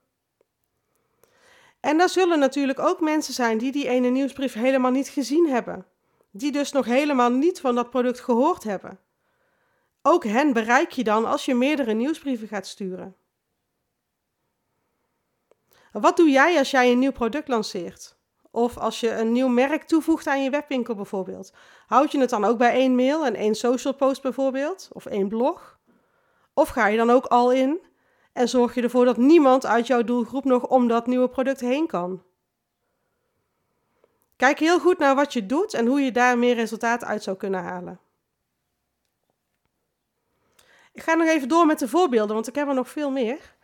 En 1.79 1.99
er 1.99 2.09
zullen 2.09 2.39
natuurlijk 2.39 2.79
ook 2.79 2.99
mensen 2.99 3.33
zijn 3.33 3.57
die 3.57 3.71
die 3.71 3.87
ene 3.87 4.09
nieuwsbrief 4.09 4.53
helemaal 4.53 4.91
niet 4.91 5.09
gezien 5.09 5.49
hebben. 5.49 5.85
Die 6.31 6.51
dus 6.51 6.71
nog 6.71 6.85
helemaal 6.85 7.31
niet 7.31 7.59
van 7.59 7.75
dat 7.75 7.89
product 7.89 8.19
gehoord 8.19 8.63
hebben. 8.63 8.99
Ook 10.01 10.23
hen 10.23 10.53
bereik 10.53 10.91
je 10.91 11.03
dan 11.03 11.25
als 11.25 11.45
je 11.45 11.55
meerdere 11.55 11.93
nieuwsbrieven 11.93 12.47
gaat 12.47 12.67
sturen. 12.67 13.15
Wat 15.91 16.17
doe 16.17 16.29
jij 16.29 16.57
als 16.57 16.71
jij 16.71 16.91
een 16.91 16.99
nieuw 16.99 17.11
product 17.11 17.47
lanceert? 17.47 18.17
Of 18.51 18.77
als 18.77 18.99
je 18.99 19.11
een 19.11 19.31
nieuw 19.31 19.47
merk 19.47 19.83
toevoegt 19.83 20.27
aan 20.27 20.43
je 20.43 20.49
webwinkel 20.49 20.95
bijvoorbeeld. 20.95 21.53
Houd 21.87 22.11
je 22.11 22.19
het 22.19 22.29
dan 22.29 22.45
ook 22.45 22.57
bij 22.57 22.71
één 22.71 22.95
mail 22.95 23.25
en 23.25 23.35
één 23.35 23.55
social 23.55 23.93
post 23.93 24.21
bijvoorbeeld? 24.21 24.89
Of 24.91 25.05
één 25.05 25.27
blog? 25.27 25.79
Of 26.53 26.69
ga 26.69 26.87
je 26.87 26.97
dan 26.97 27.09
ook 27.09 27.25
al 27.25 27.51
in 27.51 27.85
en 28.37 28.49
zorg 28.49 28.75
je 28.75 28.81
ervoor 28.81 29.05
dat 29.05 29.17
niemand 29.17 29.65
uit 29.65 29.87
jouw 29.87 30.03
doelgroep 30.03 30.43
nog 30.43 30.67
om 30.67 30.87
dat 30.87 31.07
nieuwe 31.07 31.29
product 31.29 31.59
heen 31.59 31.87
kan? 31.87 32.23
Kijk 34.35 34.59
heel 34.59 34.79
goed 34.79 34.97
naar 34.97 35.15
wat 35.15 35.33
je 35.33 35.45
doet 35.45 35.73
en 35.73 35.85
hoe 35.85 36.01
je 36.01 36.11
daar 36.11 36.37
meer 36.37 36.55
resultaat 36.55 37.03
uit 37.03 37.23
zou 37.23 37.37
kunnen 37.37 37.63
halen. 37.63 37.99
Ik 40.93 41.01
ga 41.03 41.13
nog 41.13 41.27
even 41.27 41.47
door 41.47 41.65
met 41.65 41.79
de 41.79 41.87
voorbeelden, 41.87 42.35
want 42.35 42.47
ik 42.47 42.55
heb 42.55 42.67
er 42.67 42.73
nog 42.73 42.89
veel 42.89 43.11
meer. 43.11 43.55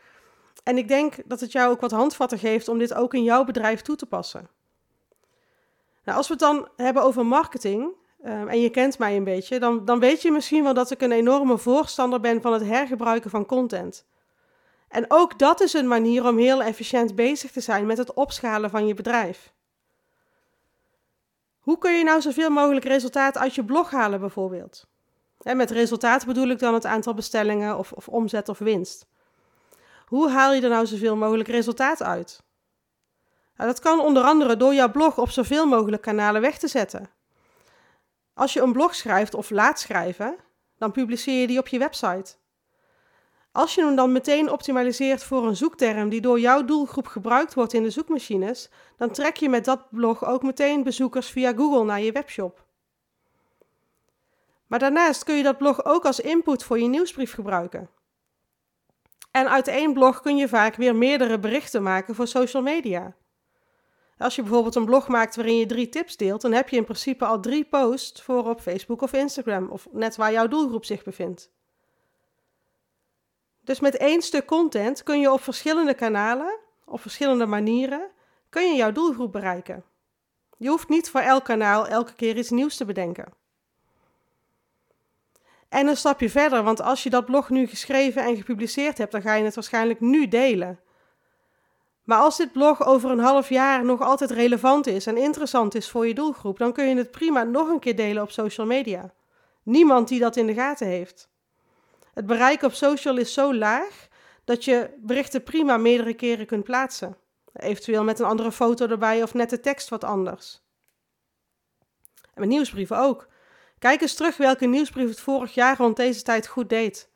En 0.64 0.78
ik 0.78 0.88
denk 0.88 1.16
dat 1.26 1.40
het 1.40 1.52
jou 1.52 1.72
ook 1.72 1.82
wat 1.82 1.92
handvatten 1.92 2.40
geeft 2.40 2.68
om 2.68 2.78
dit 2.78 2.94
ook 2.94 3.14
in 3.14 3.24
jouw 3.24 3.44
bedrijf 3.44 3.82
toe 3.82 3.96
te 3.96 4.06
passen. 4.06 4.50
Nou, 6.04 6.18
als 6.18 6.28
we 6.28 6.34
het 6.34 6.42
dan 6.42 6.68
hebben 6.76 7.04
over 7.04 7.26
marketing, 7.26 7.92
ehm, 8.24 8.48
en 8.48 8.62
je 8.62 8.70
kent 8.70 9.00
mij 9.00 9.16
een 9.16 9.24
beetje, 9.24 9.60
dan, 9.60 9.86
dan 9.86 10.00
weet 10.00 10.22
je 10.22 10.32
misschien 10.32 10.64
wel 10.64 10.74
dat 10.74 10.92
ik 10.92 11.02
een 11.02 11.12
enorme 11.12 11.58
voorstander 11.58 12.20
ben 12.20 12.42
van 12.42 12.54
het 12.54 12.64
hergebruiken 12.64 13.30
van 13.30 13.46
content. 13.46 14.06
En 14.94 15.06
ook 15.08 15.40
dat 15.40 15.62
is 15.62 15.74
een 15.74 15.88
manier 15.88 16.28
om 16.28 16.38
heel 16.38 16.64
efficiënt 16.64 17.16
bezig 17.16 17.52
te 17.52 17.60
zijn 17.60 17.86
met 17.86 17.98
het 17.98 18.14
opschalen 18.14 18.70
van 18.70 18.88
je 18.88 18.94
bedrijf. 18.94 19.54
Hoe 21.60 21.78
kun 21.78 21.94
je 21.98 22.04
nou 22.04 22.22
zoveel 22.22 22.50
mogelijk 22.50 22.86
resultaat 22.86 23.38
uit 23.38 23.56
je 23.56 23.66
blog 23.66 23.92
halen, 23.92 24.20
bijvoorbeeld? 24.20 24.88
En 25.42 25.58
met 25.58 25.72
resultaat 25.72 26.26
bedoel 26.26 26.48
ik 26.48 26.60
dan 26.60 26.74
het 26.74 26.86
aantal 26.86 27.14
bestellingen 27.14 27.78
of, 27.78 27.92
of 27.92 28.08
omzet 28.08 28.50
of 28.50 28.60
winst. 28.60 29.08
Hoe 30.06 30.30
haal 30.30 30.54
je 30.54 30.62
er 30.62 30.70
nou 30.70 30.86
zoveel 30.86 31.16
mogelijk 31.16 31.50
resultaat 31.50 32.04
uit? 32.04 32.44
Nou, 33.58 33.70
dat 33.70 33.80
kan 33.80 34.00
onder 34.00 34.24
andere 34.24 34.58
door 34.58 34.74
jouw 34.74 34.92
blog 34.92 35.18
op 35.18 35.30
zoveel 35.30 35.66
mogelijk 35.66 36.02
kanalen 36.02 36.42
weg 36.42 36.58
te 36.58 36.68
zetten. 36.68 37.10
Als 38.34 38.54
je 38.54 38.62
een 38.62 38.74
blog 38.74 38.96
schrijft 38.96 39.34
of 39.34 39.50
laat 39.50 39.80
schrijven, 39.80 40.36
dan 40.78 40.92
publiceer 40.92 41.42
je 41.42 41.48
die 41.48 41.60
op 41.60 41.68
je 41.68 41.80
website. 41.80 42.36
Als 43.54 43.76
je 43.76 43.86
hem 43.86 43.96
dan 43.96 44.12
meteen 44.12 44.52
optimaliseert 44.52 45.24
voor 45.24 45.48
een 45.48 45.56
zoekterm 45.56 46.10
die 46.10 46.22
door 46.22 46.40
jouw 46.40 46.66
doelgroep 46.66 47.08
gebruikt 47.08 47.54
wordt 47.54 47.74
in 47.74 47.84
de 47.84 47.90
zoekmachines, 47.90 48.70
dan 48.98 49.12
trek 49.12 49.36
je 49.36 49.50
met 49.50 49.66
dat 49.66 49.90
blog 49.90 50.26
ook 50.26 50.44
meteen 50.44 50.84
bezoekers 50.84 51.30
via 51.30 51.54
Google 51.54 51.84
naar 51.84 52.02
je 52.02 52.12
webshop. 52.12 52.66
Maar 54.68 54.80
daarnaast 54.80 55.24
kun 55.24 55.36
je 55.36 55.44
dat 55.44 55.58
blog 55.58 55.86
ook 55.86 56.06
als 56.06 56.20
input 56.20 56.64
voor 56.64 56.80
je 56.80 56.88
nieuwsbrief 56.88 57.34
gebruiken. 57.34 57.90
En 59.32 59.50
uit 59.50 59.68
één 59.68 59.94
blog 59.94 60.22
kun 60.22 60.38
je 60.38 60.48
vaak 60.48 60.76
weer 60.76 60.96
meerdere 60.96 61.40
berichten 61.40 61.84
maken 61.84 62.16
voor 62.16 62.28
social 62.28 62.64
media. 62.64 63.16
Als 64.18 64.36
je 64.36 64.42
bijvoorbeeld 64.42 64.76
een 64.76 64.86
blog 64.86 65.08
maakt 65.08 65.36
waarin 65.36 65.58
je 65.58 65.66
drie 65.66 65.90
tips 65.90 66.18
deelt, 66.18 66.42
dan 66.42 66.52
heb 66.52 66.70
je 66.70 66.78
in 66.78 66.84
principe 66.84 67.26
al 67.26 67.40
drie 67.40 67.66
posts 67.66 68.22
voor 68.22 68.50
op 68.50 68.62
Facebook 68.62 69.02
of 69.02 69.14
Instagram, 69.14 69.70
of 69.70 69.88
net 69.92 70.16
waar 70.16 70.32
jouw 70.32 70.48
doelgroep 70.48 70.86
zich 70.86 71.04
bevindt. 71.04 71.52
Dus 73.64 73.80
met 73.80 73.98
één 73.98 74.22
stuk 74.22 74.46
content 74.46 75.04
kun 75.04 75.20
je 75.20 75.32
op 75.32 75.42
verschillende 75.42 75.94
kanalen, 75.94 76.60
op 76.86 77.02
verschillende 77.02 77.46
manieren, 77.46 78.10
kun 78.50 78.68
je 78.68 78.76
jouw 78.76 78.92
doelgroep 78.92 79.32
bereiken. 79.32 79.84
Je 80.58 80.70
hoeft 80.70 80.90
niet 80.90 81.10
voor 81.10 81.22
elk 81.22 81.44
kanaal 81.44 81.88
elke 81.88 82.14
keer 82.14 82.38
iets 82.38 82.50
nieuws 82.50 82.78
te 82.78 82.86
bedenken. 82.86 83.34
En 85.70 85.88
een 85.88 85.98
stapje 85.98 86.30
verder, 86.30 86.64
want 86.64 86.82
als 86.82 87.04
je 87.04 87.10
dat 87.10 87.26
blog 87.26 87.50
nu 87.50 87.68
geschreven 87.68 88.24
en 88.24 88.36
gepubliceerd 88.36 88.98
hebt, 88.98 89.12
dan 89.12 89.22
ga 89.22 89.34
je 89.34 89.44
het 89.44 89.56
waarschijnlijk 89.56 90.00
nu 90.00 90.28
delen. 90.28 90.80
Maar 92.04 92.20
als 92.20 92.38
dit 92.38 92.52
blog 92.52 92.86
over 92.86 93.12
een 93.12 93.20
half 93.20 93.50
jaar 93.50 93.86
nog 93.86 94.02
altijd 94.02 94.32
relevant 94.32 94.88
is 94.88 95.08
en 95.08 95.18
interessant 95.18 95.76
is 95.76 95.90
voor 95.90 96.08
je 96.08 96.14
doelgroep, 96.14 96.58
dan 96.58 96.74
kun 96.74 96.88
je 96.88 96.96
het 96.96 97.12
prima 97.12 97.44
nog 97.44 97.68
een 97.70 97.80
keer 97.80 97.96
delen 97.96 98.24
op 98.24 98.32
social 98.32 98.68
media. 98.68 99.14
Niemand 99.64 100.08
die 100.08 100.20
dat 100.20 100.36
in 100.36 100.48
de 100.48 100.54
gaten 100.54 100.88
heeft. 100.88 101.30
Het 102.14 102.26
bereik 102.26 102.62
op 102.62 102.74
social 102.74 103.18
is 103.18 103.34
zo 103.34 103.54
laag 103.54 104.08
dat 104.44 104.66
je 104.66 104.90
berichten 104.98 105.44
prima 105.44 105.78
meerdere 105.78 106.14
keren 106.14 106.46
kunt 106.46 106.64
plaatsen. 106.64 107.18
Eventueel 107.54 108.04
met 108.04 108.20
een 108.20 108.26
andere 108.26 108.52
foto 108.52 108.88
erbij 108.88 109.24
of 109.24 109.34
net 109.34 109.50
de 109.50 109.60
tekst 109.60 109.90
wat 109.90 110.04
anders. 110.04 110.62
En 112.22 112.40
met 112.40 112.50
nieuwsbrieven 112.50 112.98
ook. 112.98 113.28
Kijk 113.80 114.02
eens 114.02 114.14
terug 114.14 114.38
welke 114.38 114.66
nieuwsbrief 114.66 115.10
het 115.10 115.20
vorig 115.20 115.54
jaar 115.54 115.78
rond 115.78 115.96
deze 115.96 116.22
tijd 116.22 116.48
goed 116.48 116.70
deed. 116.70 117.12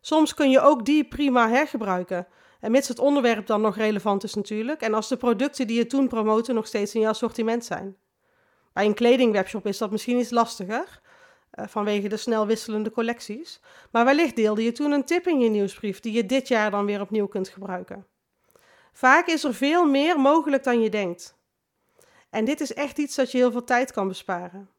Soms 0.00 0.34
kun 0.34 0.50
je 0.50 0.60
ook 0.60 0.84
die 0.84 1.08
prima 1.08 1.48
hergebruiken. 1.48 2.26
En 2.60 2.70
mits 2.70 2.88
het 2.88 2.98
onderwerp 2.98 3.46
dan 3.46 3.60
nog 3.60 3.76
relevant 3.76 4.24
is 4.24 4.34
natuurlijk. 4.34 4.80
En 4.80 4.94
als 4.94 5.08
de 5.08 5.16
producten 5.16 5.66
die 5.66 5.76
je 5.76 5.86
toen 5.86 6.08
promoten 6.08 6.54
nog 6.54 6.66
steeds 6.66 6.94
in 6.94 7.00
je 7.00 7.08
assortiment 7.08 7.64
zijn. 7.64 7.96
Bij 8.72 8.84
een 8.84 8.94
kledingwebshop 8.94 9.66
is 9.66 9.78
dat 9.78 9.90
misschien 9.90 10.18
iets 10.18 10.30
lastiger. 10.30 11.00
Uh, 11.56 11.66
vanwege 11.66 12.08
de 12.08 12.16
snel 12.16 12.46
wisselende 12.46 12.90
collecties. 12.90 13.60
Maar 13.90 14.04
wellicht 14.04 14.36
deelde 14.36 14.62
je 14.62 14.72
toen 14.72 14.92
een 14.92 15.04
tip 15.04 15.26
in 15.26 15.40
je 15.40 15.48
nieuwsbrief 15.48 16.00
die 16.00 16.12
je 16.12 16.26
dit 16.26 16.48
jaar 16.48 16.70
dan 16.70 16.86
weer 16.86 17.00
opnieuw 17.00 17.26
kunt 17.26 17.48
gebruiken. 17.48 18.06
Vaak 18.92 19.26
is 19.26 19.44
er 19.44 19.54
veel 19.54 19.86
meer 19.86 20.20
mogelijk 20.20 20.64
dan 20.64 20.80
je 20.80 20.90
denkt. 20.90 21.36
En 22.30 22.44
dit 22.44 22.60
is 22.60 22.74
echt 22.74 22.98
iets 22.98 23.14
dat 23.14 23.30
je 23.32 23.38
heel 23.38 23.52
veel 23.52 23.64
tijd 23.64 23.92
kan 23.92 24.08
besparen. 24.08 24.70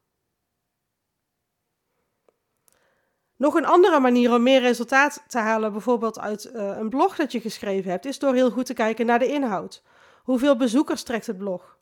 Nog 3.36 3.54
een 3.54 3.66
andere 3.66 4.00
manier 4.00 4.34
om 4.34 4.42
meer 4.42 4.60
resultaat 4.60 5.24
te 5.26 5.38
halen, 5.38 5.72
bijvoorbeeld 5.72 6.18
uit 6.18 6.50
uh, 6.54 6.76
een 6.76 6.88
blog 6.88 7.16
dat 7.16 7.32
je 7.32 7.40
geschreven 7.40 7.90
hebt, 7.90 8.04
is 8.04 8.18
door 8.18 8.34
heel 8.34 8.50
goed 8.50 8.66
te 8.66 8.74
kijken 8.74 9.06
naar 9.06 9.18
de 9.18 9.26
inhoud. 9.26 9.82
Hoeveel 10.22 10.56
bezoekers 10.56 11.02
trekt 11.02 11.26
het 11.26 11.38
blog? 11.38 11.78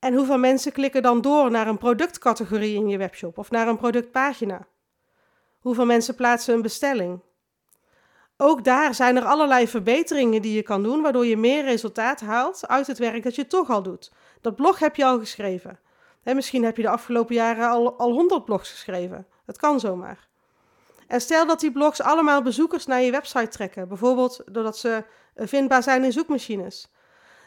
En 0.00 0.14
hoeveel 0.14 0.38
mensen 0.38 0.72
klikken 0.72 1.02
dan 1.02 1.20
door 1.20 1.50
naar 1.50 1.66
een 1.66 1.78
productcategorie 1.78 2.74
in 2.74 2.88
je 2.88 2.98
webshop 2.98 3.38
of 3.38 3.50
naar 3.50 3.68
een 3.68 3.76
productpagina? 3.76 4.66
Hoeveel 5.58 5.86
mensen 5.86 6.14
plaatsen 6.14 6.54
een 6.54 6.62
bestelling? 6.62 7.20
Ook 8.36 8.64
daar 8.64 8.94
zijn 8.94 9.16
er 9.16 9.24
allerlei 9.24 9.68
verbeteringen 9.68 10.42
die 10.42 10.54
je 10.54 10.62
kan 10.62 10.82
doen, 10.82 11.02
waardoor 11.02 11.26
je 11.26 11.36
meer 11.36 11.64
resultaat 11.64 12.20
haalt 12.20 12.68
uit 12.68 12.86
het 12.86 12.98
werk 12.98 13.22
dat 13.22 13.34
je 13.34 13.46
toch 13.46 13.70
al 13.70 13.82
doet. 13.82 14.12
Dat 14.40 14.56
blog 14.56 14.78
heb 14.78 14.96
je 14.96 15.04
al 15.04 15.18
geschreven. 15.18 15.78
En 16.22 16.34
misschien 16.34 16.64
heb 16.64 16.76
je 16.76 16.82
de 16.82 16.88
afgelopen 16.88 17.34
jaren 17.34 17.68
al, 17.68 17.98
al 17.98 18.12
100 18.12 18.44
blogs 18.44 18.70
geschreven. 18.70 19.26
Dat 19.46 19.58
kan 19.58 19.80
zomaar. 19.80 20.28
En 21.06 21.20
stel 21.20 21.46
dat 21.46 21.60
die 21.60 21.72
blogs 21.72 22.00
allemaal 22.00 22.42
bezoekers 22.42 22.86
naar 22.86 23.02
je 23.02 23.10
website 23.10 23.48
trekken, 23.48 23.88
bijvoorbeeld 23.88 24.42
doordat 24.46 24.78
ze 24.78 25.04
eh, 25.34 25.46
vindbaar 25.46 25.82
zijn 25.82 26.04
in 26.04 26.12
zoekmachines. 26.12 26.90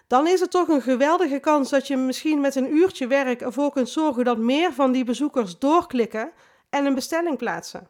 Dan 0.07 0.27
is 0.27 0.41
er 0.41 0.49
toch 0.49 0.67
een 0.67 0.81
geweldige 0.81 1.39
kans 1.39 1.69
dat 1.69 1.87
je 1.87 1.97
misschien 1.97 2.41
met 2.41 2.55
een 2.55 2.75
uurtje 2.75 3.07
werk 3.07 3.41
ervoor 3.41 3.71
kunt 3.71 3.89
zorgen 3.89 4.25
dat 4.25 4.37
meer 4.37 4.73
van 4.73 4.91
die 4.91 5.03
bezoekers 5.03 5.59
doorklikken 5.59 6.31
en 6.69 6.85
een 6.85 6.95
bestelling 6.95 7.37
plaatsen. 7.37 7.87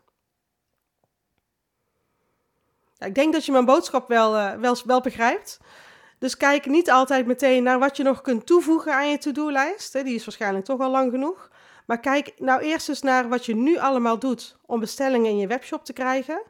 ik 3.00 3.16
denk 3.16 3.34
dat 3.34 3.46
je 3.46 3.52
mijn 3.52 3.66
boodschap 3.66 4.08
wel, 4.08 4.36
uh, 4.36 4.54
wel, 4.54 4.78
wel 4.86 5.02
begrijpt. 5.02 5.60
Dus 6.20 6.38
kijk 6.38 6.66
niet 6.66 6.92
altijd 6.92 7.26
meteen 7.26 7.64
naar 7.64 7.80
wat 7.80 7.98
je 7.98 8.04
nog 8.04 8.22
kunt 8.22 8.46
toevoegen 8.46 8.94
aan 8.94 9.10
je 9.10 9.18
to-do-lijst. 9.18 9.94
Die 9.94 10.16
is 10.16 10.26
waarschijnlijk 10.26 10.66
toch 10.66 10.80
al 10.80 10.92
lang 10.92 11.12
genoeg. 11.12 11.50
Maar 11.86 12.00
kijk 12.00 12.34
nou 12.38 12.62
eerst 12.62 12.90
eens 12.90 13.02
naar 13.02 13.30
wat 13.30 13.46
je 13.46 13.56
nu 13.56 13.78
allemaal 13.78 14.20
doet 14.20 14.58
om 14.66 14.80
bestellingen 14.80 15.32
in 15.32 15.38
je 15.38 15.48
webshop 15.48 15.86
te 15.86 15.94
krijgen. 15.94 16.42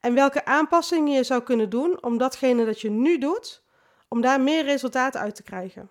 En 0.00 0.14
welke 0.14 0.44
aanpassingen 0.44 1.12
je 1.12 1.24
zou 1.24 1.42
kunnen 1.42 1.70
doen 1.70 2.02
om 2.02 2.18
datgene 2.18 2.64
dat 2.64 2.80
je 2.80 2.90
nu 2.90 3.18
doet, 3.18 3.63
om 4.14 4.20
daar 4.20 4.40
meer 4.40 4.64
resultaat 4.64 5.16
uit 5.16 5.34
te 5.34 5.42
krijgen. 5.42 5.90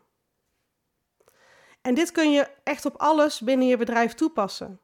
En 1.82 1.94
dit 1.94 2.12
kun 2.12 2.32
je 2.32 2.48
echt 2.64 2.86
op 2.86 2.96
alles 2.98 3.40
binnen 3.40 3.68
je 3.68 3.78
bedrijf 3.78 4.14
toepassen. 4.14 4.80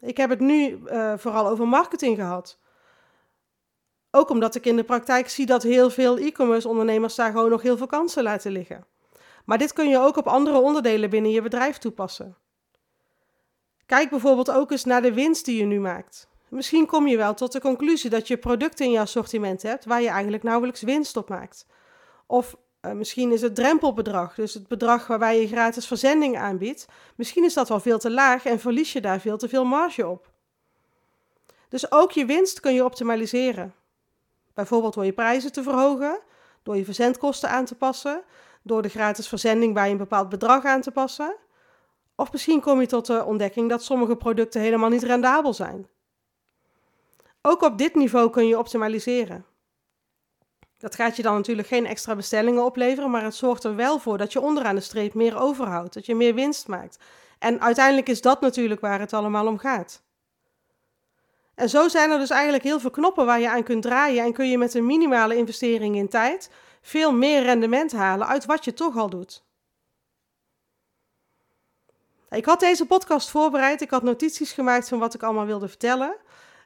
Ik 0.00 0.16
heb 0.16 0.30
het 0.30 0.40
nu 0.40 0.68
uh, 0.70 1.12
vooral 1.16 1.48
over 1.48 1.68
marketing 1.68 2.16
gehad. 2.16 2.58
Ook 4.10 4.30
omdat 4.30 4.54
ik 4.54 4.66
in 4.66 4.76
de 4.76 4.84
praktijk 4.84 5.28
zie 5.28 5.46
dat 5.46 5.62
heel 5.62 5.90
veel 5.90 6.18
e-commerce 6.18 6.68
ondernemers 6.68 7.14
daar 7.14 7.30
gewoon 7.30 7.50
nog 7.50 7.62
heel 7.62 7.76
veel 7.76 7.86
kansen 7.86 8.22
laten 8.22 8.52
liggen. 8.52 8.86
Maar 9.44 9.58
dit 9.58 9.72
kun 9.72 9.88
je 9.88 9.98
ook 9.98 10.16
op 10.16 10.26
andere 10.26 10.58
onderdelen 10.58 11.10
binnen 11.10 11.30
je 11.30 11.42
bedrijf 11.42 11.78
toepassen. 11.78 12.36
Kijk 13.86 14.10
bijvoorbeeld 14.10 14.50
ook 14.50 14.70
eens 14.70 14.84
naar 14.84 15.02
de 15.02 15.12
winst 15.12 15.44
die 15.44 15.58
je 15.58 15.64
nu 15.64 15.80
maakt. 15.80 16.28
Misschien 16.48 16.86
kom 16.86 17.06
je 17.06 17.16
wel 17.16 17.34
tot 17.34 17.52
de 17.52 17.60
conclusie 17.60 18.10
dat 18.10 18.28
je 18.28 18.36
producten 18.36 18.84
in 18.84 18.92
je 18.92 19.00
assortiment 19.00 19.62
hebt 19.62 19.84
waar 19.84 20.02
je 20.02 20.08
eigenlijk 20.08 20.42
nauwelijks 20.42 20.82
winst 20.82 21.16
op 21.16 21.28
maakt. 21.28 21.66
Of 22.26 22.56
uh, 22.82 22.92
misschien 22.92 23.32
is 23.32 23.40
het 23.40 23.54
drempelbedrag, 23.54 24.34
dus 24.34 24.54
het 24.54 24.68
bedrag 24.68 25.06
waarbij 25.06 25.40
je 25.40 25.46
gratis 25.46 25.86
verzending 25.86 26.38
aanbiedt, 26.38 26.86
misschien 27.16 27.44
is 27.44 27.54
dat 27.54 27.68
wel 27.68 27.80
veel 27.80 27.98
te 27.98 28.10
laag 28.10 28.44
en 28.44 28.60
verlies 28.60 28.92
je 28.92 29.00
daar 29.00 29.20
veel 29.20 29.36
te 29.36 29.48
veel 29.48 29.64
marge 29.64 30.08
op. 30.08 30.30
Dus 31.68 31.92
ook 31.92 32.12
je 32.12 32.24
winst 32.24 32.60
kun 32.60 32.74
je 32.74 32.84
optimaliseren. 32.84 33.74
Bijvoorbeeld 34.54 34.94
door 34.94 35.04
je 35.04 35.12
prijzen 35.12 35.52
te 35.52 35.62
verhogen, 35.62 36.20
door 36.62 36.76
je 36.76 36.84
verzendkosten 36.84 37.50
aan 37.50 37.64
te 37.64 37.74
passen, 37.74 38.22
door 38.62 38.82
de 38.82 38.88
gratis 38.88 39.28
verzending 39.28 39.74
bij 39.74 39.90
een 39.90 39.96
bepaald 39.96 40.28
bedrag 40.28 40.64
aan 40.64 40.80
te 40.80 40.90
passen. 40.90 41.36
Of 42.14 42.32
misschien 42.32 42.60
kom 42.60 42.80
je 42.80 42.86
tot 42.86 43.06
de 43.06 43.24
ontdekking 43.24 43.68
dat 43.68 43.84
sommige 43.84 44.16
producten 44.16 44.60
helemaal 44.60 44.88
niet 44.88 45.02
rendabel 45.02 45.54
zijn. 45.54 45.88
Ook 47.42 47.62
op 47.62 47.78
dit 47.78 47.94
niveau 47.94 48.30
kun 48.30 48.46
je 48.46 48.58
optimaliseren. 48.58 49.44
Dat 50.80 50.94
gaat 50.94 51.16
je 51.16 51.22
dan 51.22 51.34
natuurlijk 51.34 51.68
geen 51.68 51.86
extra 51.86 52.14
bestellingen 52.16 52.64
opleveren, 52.64 53.10
maar 53.10 53.22
het 53.22 53.34
zorgt 53.34 53.64
er 53.64 53.76
wel 53.76 53.98
voor 53.98 54.18
dat 54.18 54.32
je 54.32 54.40
onderaan 54.40 54.74
de 54.74 54.80
streep 54.80 55.14
meer 55.14 55.38
overhoudt, 55.38 55.94
dat 55.94 56.06
je 56.06 56.14
meer 56.14 56.34
winst 56.34 56.68
maakt. 56.68 56.98
En 57.38 57.60
uiteindelijk 57.60 58.08
is 58.08 58.20
dat 58.20 58.40
natuurlijk 58.40 58.80
waar 58.80 59.00
het 59.00 59.12
allemaal 59.12 59.46
om 59.46 59.58
gaat. 59.58 60.02
En 61.54 61.68
zo 61.68 61.88
zijn 61.88 62.10
er 62.10 62.18
dus 62.18 62.30
eigenlijk 62.30 62.62
heel 62.62 62.80
veel 62.80 62.90
knoppen 62.90 63.26
waar 63.26 63.40
je 63.40 63.50
aan 63.50 63.62
kunt 63.62 63.82
draaien 63.82 64.24
en 64.24 64.32
kun 64.32 64.48
je 64.48 64.58
met 64.58 64.74
een 64.74 64.86
minimale 64.86 65.36
investering 65.36 65.96
in 65.96 66.08
tijd 66.08 66.50
veel 66.82 67.12
meer 67.12 67.42
rendement 67.42 67.92
halen 67.92 68.26
uit 68.26 68.44
wat 68.44 68.64
je 68.64 68.72
toch 68.72 68.96
al 68.96 69.10
doet. 69.10 69.44
Ik 72.30 72.44
had 72.44 72.60
deze 72.60 72.86
podcast 72.86 73.30
voorbereid, 73.30 73.80
ik 73.80 73.90
had 73.90 74.02
notities 74.02 74.52
gemaakt 74.52 74.88
van 74.88 74.98
wat 74.98 75.14
ik 75.14 75.22
allemaal 75.22 75.46
wilde 75.46 75.68
vertellen. 75.68 76.16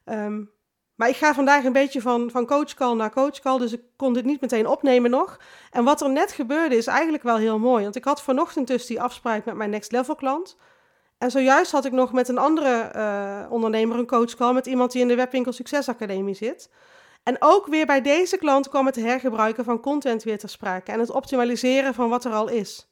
Um, 0.04 0.53
maar 0.94 1.08
ik 1.08 1.16
ga 1.16 1.34
vandaag 1.34 1.64
een 1.64 1.72
beetje 1.72 2.00
van, 2.00 2.30
van 2.30 2.46
coachcall 2.46 2.94
naar 2.94 3.10
coachcall, 3.10 3.58
dus 3.58 3.72
ik 3.72 3.82
kon 3.96 4.12
dit 4.12 4.24
niet 4.24 4.40
meteen 4.40 4.66
opnemen 4.66 5.10
nog. 5.10 5.40
En 5.70 5.84
wat 5.84 6.00
er 6.00 6.10
net 6.10 6.32
gebeurde 6.32 6.76
is 6.76 6.86
eigenlijk 6.86 7.22
wel 7.22 7.36
heel 7.36 7.58
mooi, 7.58 7.82
want 7.82 7.96
ik 7.96 8.04
had 8.04 8.22
vanochtend 8.22 8.66
dus 8.66 8.86
die 8.86 9.00
afspraak 9.00 9.44
met 9.44 9.54
mijn 9.54 9.70
next 9.70 9.92
level 9.92 10.14
klant. 10.14 10.56
En 11.18 11.30
zojuist 11.30 11.72
had 11.72 11.84
ik 11.84 11.92
nog 11.92 12.12
met 12.12 12.28
een 12.28 12.38
andere 12.38 12.92
uh, 12.96 13.52
ondernemer 13.52 13.98
een 13.98 14.06
coachcall 14.06 14.52
met 14.52 14.66
iemand 14.66 14.92
die 14.92 15.02
in 15.02 15.08
de 15.08 15.14
Webwinkel 15.14 15.52
Succesacademie 15.52 16.34
zit. 16.34 16.70
En 17.22 17.36
ook 17.38 17.66
weer 17.66 17.86
bij 17.86 18.00
deze 18.00 18.36
klant 18.36 18.68
kwam 18.68 18.86
het 18.86 18.96
hergebruiken 18.96 19.64
van 19.64 19.80
content 19.80 20.22
weer 20.22 20.38
ter 20.38 20.48
sprake 20.48 20.92
en 20.92 21.00
het 21.00 21.10
optimaliseren 21.10 21.94
van 21.94 22.08
wat 22.08 22.24
er 22.24 22.32
al 22.32 22.48
is. 22.48 22.88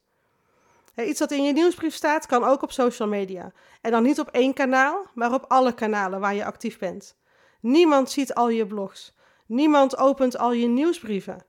iets 0.95 1.19
dat 1.19 1.31
in 1.31 1.43
je 1.43 1.53
nieuwsbrief 1.53 1.95
staat, 1.95 2.25
kan 2.25 2.43
ook 2.43 2.61
op 2.61 2.71
social 2.71 3.07
media. 3.07 3.51
En 3.81 3.91
dan 3.91 4.03
niet 4.03 4.19
op 4.19 4.27
één 4.27 4.53
kanaal, 4.53 5.05
maar 5.13 5.33
op 5.33 5.45
alle 5.47 5.73
kanalen 5.73 6.19
waar 6.19 6.35
je 6.35 6.45
actief 6.45 6.79
bent. 6.79 7.15
Niemand 7.63 8.11
ziet 8.11 8.33
al 8.33 8.49
je 8.49 8.67
blogs. 8.67 9.13
Niemand 9.45 9.97
opent 9.97 10.37
al 10.37 10.51
je 10.51 10.67
nieuwsbrieven. 10.67 11.45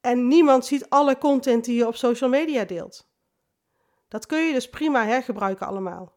En 0.00 0.28
niemand 0.28 0.66
ziet 0.66 0.90
alle 0.90 1.18
content 1.18 1.64
die 1.64 1.76
je 1.76 1.86
op 1.86 1.96
social 1.96 2.30
media 2.30 2.64
deelt. 2.64 3.08
Dat 4.08 4.26
kun 4.26 4.38
je 4.38 4.52
dus 4.52 4.70
prima 4.70 5.04
hergebruiken 5.04 5.66
allemaal. 5.66 6.12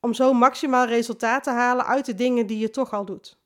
Om 0.00 0.14
zo 0.14 0.32
maximaal 0.32 0.86
resultaat 0.86 1.42
te 1.42 1.50
halen 1.50 1.86
uit 1.86 2.06
de 2.06 2.14
dingen 2.14 2.46
die 2.46 2.58
je 2.58 2.70
toch 2.70 2.92
al 2.92 3.04
doet. 3.04 3.38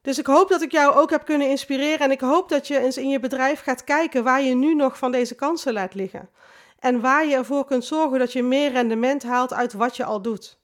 Dus 0.00 0.18
ik 0.18 0.26
hoop 0.26 0.48
dat 0.48 0.62
ik 0.62 0.72
jou 0.72 0.94
ook 0.94 1.10
heb 1.10 1.24
kunnen 1.24 1.48
inspireren 1.48 1.98
en 1.98 2.10
ik 2.10 2.20
hoop 2.20 2.48
dat 2.48 2.66
je 2.66 2.78
eens 2.78 2.96
in 2.96 3.08
je 3.08 3.20
bedrijf 3.20 3.60
gaat 3.60 3.84
kijken 3.84 4.24
waar 4.24 4.42
je 4.42 4.54
nu 4.54 4.74
nog 4.74 4.98
van 4.98 5.12
deze 5.12 5.34
kansen 5.34 5.72
laat 5.72 5.94
liggen. 5.94 6.30
En 6.78 7.00
waar 7.00 7.26
je 7.26 7.34
ervoor 7.34 7.64
kunt 7.64 7.84
zorgen 7.84 8.18
dat 8.18 8.32
je 8.32 8.42
meer 8.42 8.70
rendement 8.70 9.22
haalt 9.22 9.52
uit 9.52 9.72
wat 9.72 9.96
je 9.96 10.04
al 10.04 10.22
doet. 10.22 10.58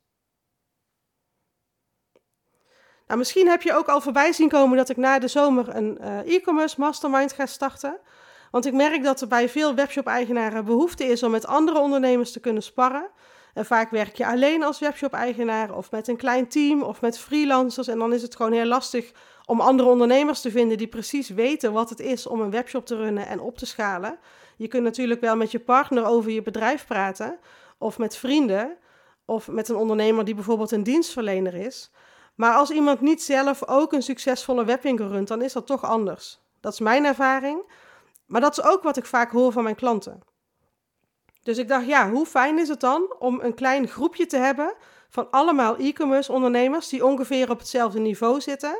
Nou, 3.07 3.19
misschien 3.19 3.49
heb 3.49 3.63
je 3.63 3.75
ook 3.75 3.89
al 3.89 4.01
voorbij 4.01 4.33
zien 4.33 4.49
komen 4.49 4.77
dat 4.77 4.89
ik 4.89 4.97
na 4.97 5.19
de 5.19 5.29
zomer 5.29 5.77
een 5.77 5.99
uh, 6.01 6.35
e-commerce 6.35 6.81
mastermind 6.81 7.33
ga 7.33 7.47
starten. 7.47 8.01
Want 8.51 8.67
ik 8.67 8.73
merk 8.73 9.03
dat 9.03 9.21
er 9.21 9.29
bij 9.29 9.49
veel 9.49 9.75
webshop-eigenaren 9.75 10.65
behoefte 10.65 11.05
is 11.05 11.23
om 11.23 11.31
met 11.31 11.47
andere 11.47 11.79
ondernemers 11.79 12.33
te 12.33 12.41
kunnen 12.41 12.63
sparren. 12.63 13.11
En 13.55 13.67
vaak 13.67 13.91
werk 13.91 14.17
je 14.17 14.27
alleen 14.27 14.63
als 14.63 14.79
webshop-eigenaar 14.79 15.77
of 15.77 15.91
met 15.91 16.09
een 16.09 16.17
klein 16.17 16.49
team 16.49 16.83
of 16.83 17.01
met 17.01 17.19
freelancers. 17.19 17.89
En 17.89 17.99
dan 17.99 18.13
is 18.13 18.23
het 18.23 18.37
gewoon 18.37 18.53
heel 18.53 18.65
lastig 18.65 19.13
om 19.47 19.61
andere 19.61 19.89
ondernemers 19.89 20.41
te 20.41 20.51
vinden 20.51 20.79
die 20.79 20.87
precies 20.87 21.29
weten 21.29 21.73
wat 21.73 21.91
het 21.91 22.01
is 22.01 22.27
om 22.27 22.41
een 22.41 22.51
webshop 22.51 22.87
te 22.87 22.97
runnen 22.97 23.27
en 23.27 23.41
op 23.41 23.59
te 23.59 23.67
schalen. 23.67 24.19
Je 24.57 24.69
kunt 24.69 24.83
natuurlijk 24.83 25.21
wel 25.21 25.37
met 25.37 25.51
je 25.51 25.61
partner 25.61 26.05
over 26.05 26.31
je 26.31 26.43
bedrijf 26.43 26.87
praten 26.87 27.39
of 27.79 27.99
met 27.99 28.17
vrienden 28.17 28.77
of 29.25 29.49
met 29.49 29.69
een 29.69 29.77
ondernemer 29.77 30.25
die 30.25 30.35
bijvoorbeeld 30.35 30.71
een 30.71 30.83
dienstverlener 30.83 31.55
is. 31.55 31.91
Maar 32.35 32.55
als 32.55 32.71
iemand 32.71 33.00
niet 33.00 33.23
zelf 33.23 33.69
ook 33.69 33.93
een 33.93 34.03
succesvolle 34.03 34.64
webwinkel 34.64 35.07
runt, 35.09 35.29
dan 35.29 35.43
is 35.43 35.53
dat 35.53 35.67
toch 35.67 35.85
anders. 35.85 36.41
Dat 36.61 36.73
is 36.73 36.81
mijn 36.81 37.05
ervaring, 37.05 37.73
maar 38.26 38.41
dat 38.41 38.59
is 38.59 38.64
ook 38.64 38.83
wat 38.83 38.97
ik 38.97 39.07
vaak 39.07 39.31
hoor 39.31 39.53
van 39.53 39.62
mijn 39.62 39.75
klanten. 39.75 40.21
Dus 41.42 41.59
ik 41.59 41.68
dacht, 41.68 41.87
ja, 41.87 42.11
hoe 42.11 42.27
fijn 42.27 42.59
is 42.59 42.68
het 42.68 42.81
dan 42.81 43.14
om 43.18 43.40
een 43.40 43.55
klein 43.55 43.88
groepje 43.88 44.27
te 44.27 44.37
hebben 44.37 44.75
van 45.09 45.31
allemaal 45.31 45.77
e-commerce 45.79 46.33
ondernemers 46.33 46.88
die 46.88 47.05
ongeveer 47.05 47.51
op 47.51 47.59
hetzelfde 47.59 47.99
niveau 47.99 48.40
zitten, 48.40 48.79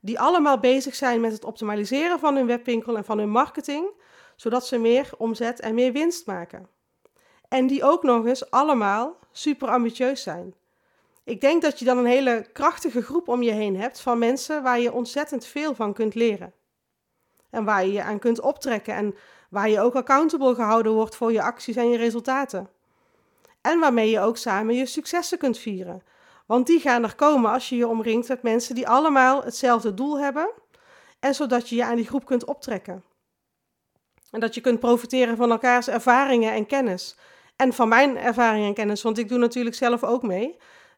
die 0.00 0.20
allemaal 0.20 0.58
bezig 0.58 0.94
zijn 0.94 1.20
met 1.20 1.32
het 1.32 1.44
optimaliseren 1.44 2.18
van 2.18 2.36
hun 2.36 2.46
webwinkel 2.46 2.96
en 2.96 3.04
van 3.04 3.18
hun 3.18 3.30
marketing, 3.30 3.90
zodat 4.36 4.66
ze 4.66 4.78
meer 4.78 5.10
omzet 5.18 5.60
en 5.60 5.74
meer 5.74 5.92
winst 5.92 6.26
maken. 6.26 6.68
En 7.48 7.66
die 7.66 7.84
ook 7.84 8.02
nog 8.02 8.26
eens 8.26 8.50
allemaal 8.50 9.16
super 9.32 9.68
ambitieus 9.68 10.22
zijn. 10.22 10.54
Ik 11.24 11.40
denk 11.40 11.62
dat 11.62 11.78
je 11.78 11.84
dan 11.84 11.98
een 11.98 12.06
hele 12.06 12.46
krachtige 12.52 13.02
groep 13.02 13.28
om 13.28 13.42
je 13.42 13.50
heen 13.50 13.76
hebt 13.76 14.00
van 14.00 14.18
mensen 14.18 14.62
waar 14.62 14.80
je 14.80 14.92
ontzettend 14.92 15.46
veel 15.46 15.74
van 15.74 15.92
kunt 15.92 16.14
leren. 16.14 16.52
En 17.50 17.64
waar 17.64 17.86
je 17.86 17.92
je 17.92 18.02
aan 18.02 18.18
kunt 18.18 18.40
optrekken 18.40 18.94
en 18.94 19.14
waar 19.50 19.68
je 19.68 19.80
ook 19.80 19.94
accountable 19.94 20.54
gehouden 20.54 20.92
wordt 20.92 21.16
voor 21.16 21.32
je 21.32 21.42
acties 21.42 21.76
en 21.76 21.88
je 21.88 21.96
resultaten. 21.96 22.68
En 23.60 23.78
waarmee 23.78 24.10
je 24.10 24.20
ook 24.20 24.36
samen 24.36 24.74
je 24.74 24.86
successen 24.86 25.38
kunt 25.38 25.58
vieren. 25.58 26.02
Want 26.46 26.66
die 26.66 26.80
gaan 26.80 27.02
er 27.02 27.14
komen 27.14 27.50
als 27.50 27.68
je 27.68 27.76
je 27.76 27.88
omringt 27.88 28.28
met 28.28 28.42
mensen 28.42 28.74
die 28.74 28.88
allemaal 28.88 29.42
hetzelfde 29.42 29.94
doel 29.94 30.18
hebben. 30.18 30.50
En 31.20 31.34
zodat 31.34 31.68
je 31.68 31.76
je 31.76 31.84
aan 31.84 31.96
die 31.96 32.06
groep 32.06 32.24
kunt 32.24 32.44
optrekken. 32.44 33.04
En 34.30 34.40
dat 34.40 34.54
je 34.54 34.60
kunt 34.60 34.80
profiteren 34.80 35.36
van 35.36 35.50
elkaars 35.50 35.88
ervaringen 35.88 36.52
en 36.52 36.66
kennis. 36.66 37.16
En 37.56 37.72
van 37.72 37.88
mijn 37.88 38.16
ervaringen 38.16 38.68
en 38.68 38.74
kennis, 38.74 39.02
want 39.02 39.18
ik 39.18 39.28
doe 39.28 39.38
natuurlijk 39.38 39.76
zelf 39.76 40.04
ook 40.04 40.22
mee. 40.22 40.56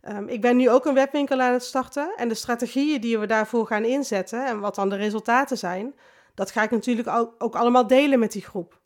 Um, 0.08 0.28
ik 0.28 0.40
ben 0.40 0.56
nu 0.56 0.70
ook 0.70 0.84
een 0.84 0.94
webwinkel 0.94 1.40
aan 1.40 1.52
het 1.52 1.64
starten 1.64 2.12
en 2.16 2.28
de 2.28 2.34
strategieën 2.34 3.00
die 3.00 3.18
we 3.18 3.26
daarvoor 3.26 3.66
gaan 3.66 3.84
inzetten 3.84 4.46
en 4.46 4.60
wat 4.60 4.74
dan 4.74 4.88
de 4.88 4.96
resultaten 4.96 5.58
zijn, 5.58 5.94
dat 6.34 6.50
ga 6.50 6.62
ik 6.62 6.70
natuurlijk 6.70 7.08
ook, 7.38 7.54
allemaal 7.54 7.86
delen 7.86 8.18
met 8.18 8.32
die 8.32 8.42
groep. 8.42 8.80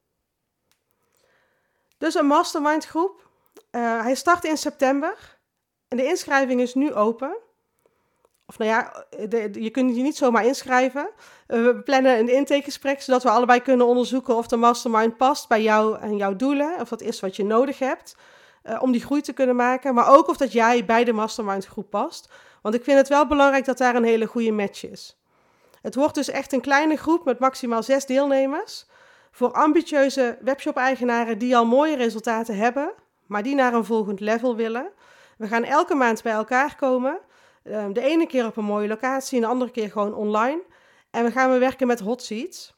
Dus 1.98 2.14
een 2.14 2.26
mastermind 2.26 2.86
groep. 2.86 3.28
Uh, 3.70 4.02
hij 4.02 4.14
start 4.14 4.44
in 4.44 4.56
september 4.56 5.38
en 5.88 5.96
de 5.96 6.04
inschrijving 6.04 6.60
is 6.60 6.74
nu 6.74 6.94
open. 6.94 7.36
Of 8.46 8.58
nou 8.58 8.70
ja, 8.70 9.04
je 9.52 9.70
kunt 9.70 9.96
je 9.96 10.02
niet 10.02 10.16
zomaar 10.16 10.44
inschrijven. 10.44 11.10
Uh, 11.48 11.64
we 11.64 11.82
plannen 11.82 12.18
een 12.18 12.34
intakegesprek 12.34 13.02
zodat 13.02 13.22
we 13.22 13.30
allebei 13.30 13.60
kunnen 13.60 13.86
onderzoeken 13.86 14.36
of 14.36 14.46
de 14.46 14.56
mastermind 14.56 15.16
past 15.16 15.48
bij 15.48 15.62
jou 15.62 15.98
en 15.98 16.16
jouw 16.16 16.36
doelen, 16.36 16.80
of 16.80 16.88
dat 16.88 17.00
is 17.00 17.20
wat 17.20 17.36
je 17.36 17.44
nodig 17.44 17.78
hebt. 17.78 18.16
Uh, 18.62 18.82
om 18.82 18.92
die 18.92 19.04
groei 19.04 19.20
te 19.20 19.32
kunnen 19.32 19.56
maken. 19.56 19.94
Maar 19.94 20.08
ook 20.08 20.28
of 20.28 20.36
dat 20.36 20.52
jij 20.52 20.84
bij 20.84 21.04
de 21.04 21.12
mastermind 21.12 21.66
groep 21.66 21.90
past. 21.90 22.32
Want 22.62 22.74
ik 22.74 22.84
vind 22.84 22.98
het 22.98 23.08
wel 23.08 23.26
belangrijk 23.26 23.64
dat 23.64 23.78
daar 23.78 23.94
een 23.94 24.04
hele 24.04 24.26
goede 24.26 24.52
match 24.52 24.90
is. 24.90 25.20
Het 25.82 25.94
wordt 25.94 26.14
dus 26.14 26.30
echt 26.30 26.52
een 26.52 26.60
kleine 26.60 26.96
groep 26.96 27.24
met 27.24 27.38
maximaal 27.38 27.82
zes 27.82 28.06
deelnemers. 28.06 28.86
Voor 29.30 29.52
ambitieuze 29.52 30.38
webshop-eigenaren 30.40 31.38
die 31.38 31.56
al 31.56 31.66
mooie 31.66 31.96
resultaten 31.96 32.56
hebben, 32.56 32.92
maar 33.26 33.42
die 33.42 33.54
naar 33.54 33.74
een 33.74 33.84
volgend 33.84 34.20
level 34.20 34.56
willen. 34.56 34.90
We 35.38 35.46
gaan 35.46 35.64
elke 35.64 35.94
maand 35.94 36.22
bij 36.22 36.32
elkaar 36.32 36.76
komen. 36.76 37.18
Uh, 37.64 37.84
de 37.92 38.00
ene 38.00 38.26
keer 38.26 38.46
op 38.46 38.56
een 38.56 38.64
mooie 38.64 38.88
locatie, 38.88 39.36
en 39.36 39.42
de 39.42 39.50
andere 39.50 39.70
keer 39.70 39.90
gewoon 39.90 40.14
online. 40.14 40.62
En 41.10 41.24
we 41.24 41.30
gaan 41.30 41.52
we 41.52 41.58
werken 41.58 41.86
met 41.86 42.00
hot 42.00 42.22
seats. 42.22 42.74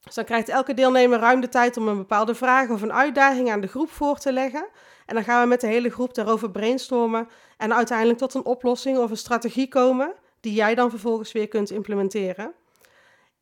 Dus 0.00 0.14
dan 0.14 0.24
krijgt 0.24 0.48
elke 0.48 0.74
deelnemer 0.74 1.18
ruim 1.18 1.40
de 1.40 1.48
tijd 1.48 1.76
om 1.76 1.88
een 1.88 1.96
bepaalde 1.96 2.34
vraag 2.34 2.70
of 2.70 2.82
een 2.82 2.92
uitdaging 2.92 3.50
aan 3.50 3.60
de 3.60 3.66
groep 3.66 3.90
voor 3.90 4.18
te 4.18 4.32
leggen. 4.32 4.66
En 5.10 5.16
dan 5.16 5.24
gaan 5.24 5.42
we 5.42 5.48
met 5.48 5.60
de 5.60 5.66
hele 5.66 5.90
groep 5.90 6.14
daarover 6.14 6.50
brainstormen 6.50 7.28
en 7.56 7.74
uiteindelijk 7.74 8.18
tot 8.18 8.34
een 8.34 8.44
oplossing 8.44 8.98
of 8.98 9.10
een 9.10 9.16
strategie 9.16 9.68
komen 9.68 10.14
die 10.40 10.52
jij 10.52 10.74
dan 10.74 10.90
vervolgens 10.90 11.32
weer 11.32 11.48
kunt 11.48 11.70
implementeren. 11.70 12.54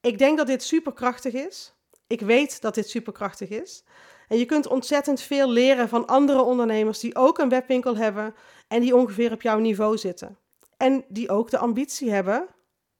Ik 0.00 0.18
denk 0.18 0.38
dat 0.38 0.46
dit 0.46 0.62
superkrachtig 0.62 1.32
is. 1.32 1.74
Ik 2.06 2.20
weet 2.20 2.60
dat 2.60 2.74
dit 2.74 2.88
superkrachtig 2.88 3.48
is. 3.48 3.84
En 4.28 4.38
je 4.38 4.44
kunt 4.44 4.66
ontzettend 4.66 5.20
veel 5.20 5.50
leren 5.50 5.88
van 5.88 6.06
andere 6.06 6.42
ondernemers 6.42 7.00
die 7.00 7.16
ook 7.16 7.38
een 7.38 7.48
webwinkel 7.48 7.96
hebben 7.96 8.34
en 8.68 8.80
die 8.80 8.96
ongeveer 8.96 9.32
op 9.32 9.42
jouw 9.42 9.58
niveau 9.58 9.98
zitten. 9.98 10.38
En 10.76 11.04
die 11.08 11.30
ook 11.30 11.50
de 11.50 11.58
ambitie 11.58 12.10
hebben 12.10 12.46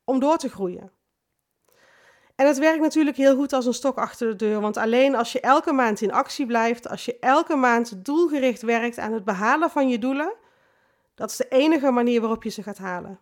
om 0.04 0.20
door 0.20 0.36
te 0.36 0.48
groeien. 0.48 0.92
En 2.38 2.46
het 2.46 2.58
werkt 2.58 2.80
natuurlijk 2.80 3.16
heel 3.16 3.36
goed 3.36 3.52
als 3.52 3.66
een 3.66 3.74
stok 3.74 3.96
achter 3.96 4.28
de 4.28 4.36
deur, 4.36 4.60
want 4.60 4.76
alleen 4.76 5.14
als 5.14 5.32
je 5.32 5.40
elke 5.40 5.72
maand 5.72 6.00
in 6.00 6.12
actie 6.12 6.46
blijft, 6.46 6.88
als 6.88 7.04
je 7.04 7.16
elke 7.20 7.56
maand 7.56 8.04
doelgericht 8.04 8.62
werkt 8.62 8.98
aan 8.98 9.12
het 9.12 9.24
behalen 9.24 9.70
van 9.70 9.88
je 9.88 9.98
doelen, 9.98 10.34
dat 11.14 11.30
is 11.30 11.36
de 11.36 11.48
enige 11.48 11.90
manier 11.90 12.20
waarop 12.20 12.42
je 12.42 12.50
ze 12.50 12.62
gaat 12.62 12.78
halen. 12.78 13.18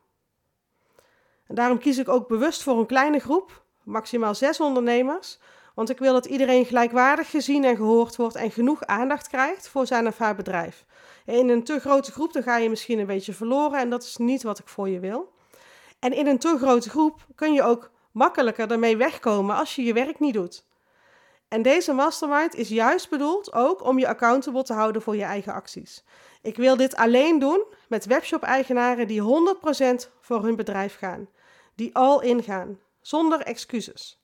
En 1.46 1.54
daarom 1.54 1.78
kies 1.78 1.98
ik 1.98 2.08
ook 2.08 2.28
bewust 2.28 2.62
voor 2.62 2.78
een 2.78 2.86
kleine 2.86 3.18
groep, 3.18 3.62
maximaal 3.82 4.34
zes 4.34 4.60
ondernemers, 4.60 5.38
want 5.74 5.90
ik 5.90 5.98
wil 5.98 6.12
dat 6.12 6.26
iedereen 6.26 6.64
gelijkwaardig 6.64 7.30
gezien 7.30 7.64
en 7.64 7.76
gehoord 7.76 8.16
wordt 8.16 8.36
en 8.36 8.50
genoeg 8.50 8.84
aandacht 8.84 9.28
krijgt 9.28 9.68
voor 9.68 9.86
zijn 9.86 10.06
of 10.06 10.18
haar 10.18 10.36
bedrijf. 10.36 10.84
In 11.26 11.48
een 11.48 11.64
te 11.64 11.80
grote 11.80 12.12
groep 12.12 12.32
dan 12.32 12.42
ga 12.42 12.56
je 12.56 12.68
misschien 12.68 12.98
een 12.98 13.06
beetje 13.06 13.32
verloren 13.32 13.80
en 13.80 13.90
dat 13.90 14.02
is 14.02 14.16
niet 14.16 14.42
wat 14.42 14.58
ik 14.58 14.68
voor 14.68 14.88
je 14.88 15.00
wil. 15.00 15.32
En 15.98 16.12
in 16.12 16.26
een 16.26 16.38
te 16.38 16.56
grote 16.58 16.90
groep 16.90 17.26
kun 17.34 17.52
je 17.52 17.62
ook 17.62 17.94
makkelijker 18.16 18.70
ermee 18.70 18.96
wegkomen 18.96 19.56
als 19.56 19.74
je 19.74 19.82
je 19.82 19.92
werk 19.92 20.18
niet 20.20 20.34
doet. 20.34 20.64
En 21.48 21.62
deze 21.62 21.92
mastermind 21.92 22.54
is 22.54 22.68
juist 22.68 23.10
bedoeld 23.10 23.52
ook 23.52 23.84
om 23.84 23.98
je 23.98 24.08
accountable 24.08 24.62
te 24.62 24.72
houden 24.72 25.02
voor 25.02 25.16
je 25.16 25.24
eigen 25.24 25.52
acties. 25.52 26.04
Ik 26.42 26.56
wil 26.56 26.76
dit 26.76 26.96
alleen 26.96 27.38
doen 27.38 27.64
met 27.88 28.04
webshop-eigenaren 28.04 29.06
die 29.06 29.20
100% 29.20 29.24
voor 30.20 30.42
hun 30.42 30.56
bedrijf 30.56 30.96
gaan. 30.98 31.28
die 31.74 31.94
al 31.94 32.22
ingaan, 32.22 32.78
zonder 33.00 33.40
excuses. 33.40 34.20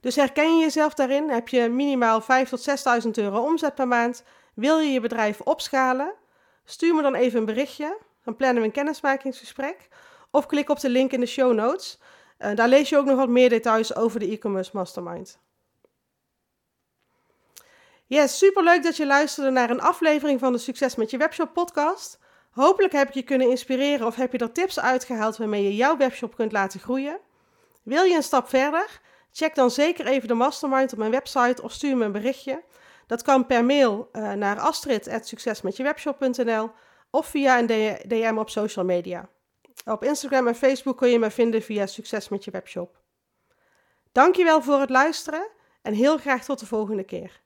Dus 0.00 0.16
herken 0.16 0.56
je 0.56 0.62
jezelf 0.62 0.94
daarin? 0.94 1.30
Heb 1.30 1.48
je 1.48 1.68
minimaal 1.68 2.20
5 2.20 2.48
tot 2.48 2.68
6.000 3.04 3.10
euro 3.10 3.42
omzet 3.42 3.74
per 3.74 3.88
maand? 3.88 4.24
Wil 4.54 4.78
je 4.78 4.92
je 4.92 5.00
bedrijf 5.00 5.40
opschalen? 5.40 6.14
Stuur 6.64 6.94
me 6.94 7.02
dan 7.02 7.14
even 7.14 7.38
een 7.38 7.44
berichtje. 7.44 7.98
Dan 8.24 8.36
plannen 8.36 8.60
we 8.60 8.68
een 8.68 8.74
kennismakingsgesprek. 8.74 9.88
Of 10.34 10.46
klik 10.46 10.68
op 10.68 10.80
de 10.80 10.88
link 10.88 11.12
in 11.12 11.20
de 11.20 11.26
show 11.26 11.54
notes. 11.54 11.98
Uh, 12.38 12.54
daar 12.54 12.68
lees 12.68 12.88
je 12.88 12.96
ook 12.96 13.04
nog 13.04 13.16
wat 13.16 13.28
meer 13.28 13.48
details 13.48 13.94
over 13.94 14.20
de 14.20 14.30
e-commerce 14.30 14.70
mastermind. 14.74 15.38
Yes, 18.06 18.38
super 18.38 18.62
leuk 18.62 18.82
dat 18.82 18.96
je 18.96 19.06
luisterde 19.06 19.50
naar 19.50 19.70
een 19.70 19.80
aflevering 19.80 20.40
van 20.40 20.52
de 20.52 20.58
Succes 20.58 20.94
met 20.94 21.10
je 21.10 21.16
webshop 21.16 21.52
podcast. 21.52 22.18
Hopelijk 22.50 22.92
heb 22.92 23.08
ik 23.08 23.14
je 23.14 23.22
kunnen 23.22 23.50
inspireren 23.50 24.06
of 24.06 24.14
heb 24.14 24.32
je 24.32 24.38
er 24.38 24.52
tips 24.52 24.80
uitgehaald 24.80 25.36
waarmee 25.36 25.62
je 25.62 25.76
jouw 25.76 25.96
webshop 25.96 26.34
kunt 26.34 26.52
laten 26.52 26.80
groeien. 26.80 27.18
Wil 27.82 28.04
je 28.04 28.14
een 28.14 28.22
stap 28.22 28.48
verder? 28.48 29.00
Check 29.32 29.54
dan 29.54 29.70
zeker 29.70 30.06
even 30.06 30.28
de 30.28 30.34
mastermind 30.34 30.92
op 30.92 30.98
mijn 30.98 31.10
website 31.10 31.62
of 31.62 31.72
stuur 31.72 31.96
me 31.96 32.04
een 32.04 32.12
berichtje. 32.12 32.62
Dat 33.06 33.22
kan 33.22 33.46
per 33.46 33.64
mail 33.64 34.08
uh, 34.12 34.32
naar 34.32 34.60
astrid.succesmetjewebshop.nl 34.60 36.70
of 37.10 37.26
via 37.26 37.58
een 37.58 37.66
DM 38.06 38.36
op 38.38 38.50
social 38.50 38.84
media. 38.84 39.28
Op 39.84 40.04
Instagram 40.04 40.46
en 40.46 40.54
Facebook 40.54 40.96
kun 40.96 41.08
je 41.08 41.18
me 41.18 41.30
vinden 41.30 41.62
via 41.62 41.86
Succes 41.86 42.28
met 42.28 42.44
je 42.44 42.50
webshop. 42.50 43.00
Dankjewel 44.12 44.62
voor 44.62 44.80
het 44.80 44.90
luisteren 44.90 45.50
en 45.82 45.94
heel 45.94 46.18
graag 46.18 46.44
tot 46.44 46.58
de 46.58 46.66
volgende 46.66 47.04
keer. 47.04 47.40